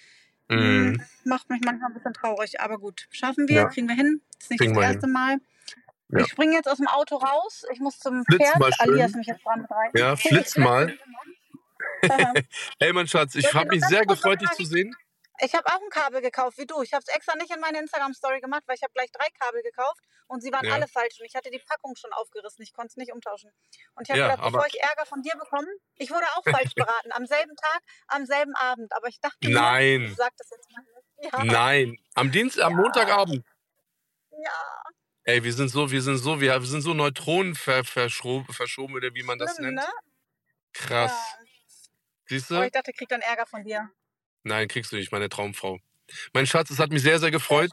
mh, 0.49 0.99
macht 1.25 1.51
mich 1.51 1.63
manchmal 1.65 1.91
ein 1.91 1.95
bisschen 1.95 2.13
traurig. 2.13 2.61
Aber 2.61 2.79
gut, 2.79 3.07
schaffen 3.11 3.49
wir, 3.49 3.57
Ja. 3.57 3.69
kriegen 3.69 3.89
wir 3.89 3.97
hin. 3.97 4.21
ist 4.41 4.51
nicht 4.51 4.61
Kriegen 4.61 4.75
das 4.75 4.85
erste 4.85 5.07
Mal. 5.09 5.39
Ja. 6.09 6.21
Ich 6.21 6.29
springe 6.29 6.55
jetzt 6.55 6.69
aus 6.69 6.77
dem 6.79 6.87
Auto 6.89 7.17
raus. 7.17 7.65
Ich 7.73 7.81
muss 7.81 7.99
zum 7.99 8.25
Flitz 8.25 8.43
Pferd. 8.43 8.59
mal 8.59 8.73
schön. 8.73 8.91
Ali 8.91 9.03
ist 9.05 9.17
mich 9.17 9.27
jetzt 9.27 9.45
dran 9.45 9.65
rein. 9.65 9.91
Ja, 9.95 10.17
flitz 10.17 10.57
mal. 10.57 10.97
Hey, 12.79 12.93
mein 12.93 13.07
Schatz, 13.09 13.35
ich 13.35 13.53
habe 13.55 13.69
mich 13.71 13.83
sehr 13.87 14.05
gefreut, 14.05 14.41
dich 14.41 14.51
zu 14.51 14.65
sehen. 14.65 14.95
Ich 15.41 15.55
habe 15.55 15.67
auch 15.67 15.81
ein 15.81 15.89
Kabel 15.91 16.21
gekauft 16.21 16.59
wie 16.59 16.67
du. 16.67 16.83
Ich 16.83 16.93
habe 16.93 17.03
es 17.07 17.15
extra 17.15 17.35
nicht 17.37 17.53
in 17.53 17.61
meine 17.61 17.79
Instagram-Story 17.81 18.41
gemacht, 18.41 18.63
weil 18.67 18.77
ich 18.77 18.83
habe 18.83 18.93
gleich 18.93 19.11
drei 19.11 19.27
Kabel 19.41 19.63
gekauft 19.63 19.99
und 20.29 20.43
sie 20.43 20.53
waren 20.53 20.65
Ja. 20.67 20.75
alle 20.75 20.87
falsch 20.87 21.19
und 21.19 21.27
ich 21.27 21.35
hatte 21.35 21.51
die 21.51 21.59
Packung 21.67 21.95
schon 21.97 22.13
aufgerissen. 22.13 22.63
Ich 22.63 22.73
konnte 22.75 22.89
es 22.89 22.97
nicht 22.97 23.11
umtauschen. 23.13 23.51
Und 23.95 24.03
ich 24.07 24.11
habe 24.11 24.21
Ja, 24.21 24.31
gedacht, 24.37 24.53
bevor 24.53 24.67
ich 24.67 24.81
Ärger 24.83 25.07
von 25.07 25.23
dir 25.23 25.33
bekomme, 25.39 25.67
ich 25.97 26.11
wurde 26.11 26.27
auch 26.37 26.45
falsch 26.45 26.75
beraten. 26.77 27.11
Am 27.13 27.27
selben 27.27 27.57
Tag, 27.57 27.81
am 28.09 28.27
selben 28.27 28.55
Abend. 28.55 28.93
Aber 28.95 29.09
ich 29.09 29.19
dachte 29.21 29.39
mir, 29.43 29.55
Nein. 29.55 30.03
ich 30.03 30.17
sag 30.17 30.33
das 30.37 30.51
jetzt 30.51 30.69
mal. 30.71 30.85
Ja, 31.23 31.45
Nein, 31.45 31.97
am 32.15 32.31
Dienst, 32.31 32.61
am. 32.61 32.75
Montagabend. 32.77 33.45
ja, 34.31 34.83
Ey, 35.25 35.43
wir 35.43 35.53
sind 35.53 35.69
so, 35.69 35.91
wir 35.91 36.03
sind 36.03 36.19
so, 36.19 36.41
wir, 36.41 36.61
sind 36.63 36.83
so 36.83 36.93
Neutronen 36.93 37.55
ver, 37.55 37.83
verschoben, 37.85 38.53
verschoben 38.53 38.95
oder 38.95 39.15
wie 39.15 39.23
man 39.23 39.39
das 39.39 39.55
schlimm, 39.57 39.75
nennt. 39.75 39.77
ne? 39.77 39.93
Krass. 40.75 41.13
Ja. 41.13 41.45
Siehst 42.27 42.51
du? 42.51 42.63
ich 42.63 42.73
dachte, 42.73 42.91
ich 42.91 42.97
krieg 42.97 43.09
dann 43.09 43.21
Ärger 43.21 43.47
von 43.47 43.65
dir. 43.65 43.91
Nein, 44.43 44.69
kriegst 44.69 44.93
du 44.93 44.97
nicht, 44.97 45.13
meine 45.13 45.29
Traumfrau. 45.31 45.79
Mein 46.35 46.47
Schatz, 46.47 46.71
es 46.71 46.79
hat 46.79 46.91
mich 46.91 47.03
sehr, 47.03 47.19
sehr 47.19 47.31
gefreut. 47.31 47.73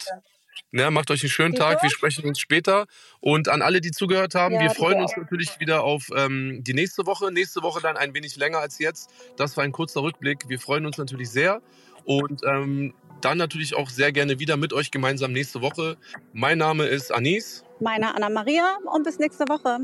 Ne, 0.71 0.89
macht 0.91 1.11
euch 1.11 1.21
einen 1.23 1.29
schönen 1.29 1.55
Tag. 1.55 1.81
Wir 1.83 1.89
sprechen 1.89 2.25
uns 2.25 2.39
später. 2.39 2.87
Und 3.19 3.49
an 3.49 3.61
alle, 3.61 3.81
die 3.81 3.91
zugehört 3.91 4.35
haben, 4.35 4.55
Ja, 4.55 4.61
wir 4.61 4.69
freuen 4.71 5.01
uns 5.01 5.15
natürlich 5.15 5.59
wieder 5.59 5.83
auf 5.83 6.09
ähm, 6.15 6.59
die 6.61 6.73
nächste 6.73 7.05
Woche. 7.05 7.31
Nächste 7.31 7.61
Woche 7.61 7.81
dann 7.81 7.97
ein 7.97 8.13
wenig 8.13 8.35
länger 8.37 8.59
als 8.59 8.79
jetzt. 8.79 9.09
Das 9.37 9.57
war 9.57 9.63
ein 9.63 9.71
kurzer 9.71 10.01
Rückblick. 10.01 10.47
Wir 10.47 10.59
freuen 10.59 10.85
uns 10.85 10.97
natürlich 10.97 11.29
sehr. 11.29 11.61
Und 12.05 12.41
ähm, 12.45 12.93
dann 13.21 13.37
natürlich 13.37 13.75
auch 13.75 13.89
sehr 13.89 14.11
gerne 14.11 14.39
wieder 14.39 14.57
mit 14.57 14.73
euch 14.73 14.91
gemeinsam 14.91 15.31
nächste 15.31 15.61
Woche. 15.61 15.97
Mein 16.33 16.57
Name 16.57 16.85
ist 16.85 17.11
Anis. 17.13 17.63
Meine 17.79 18.15
Anna-Maria 18.15 18.77
und 18.91 19.03
bis 19.03 19.19
nächste 19.19 19.45
Woche. 19.47 19.79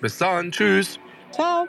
Bis 0.00 0.18
dann. 0.18 0.50
Tschüss. 0.52 0.98
Ciao. 1.32 1.66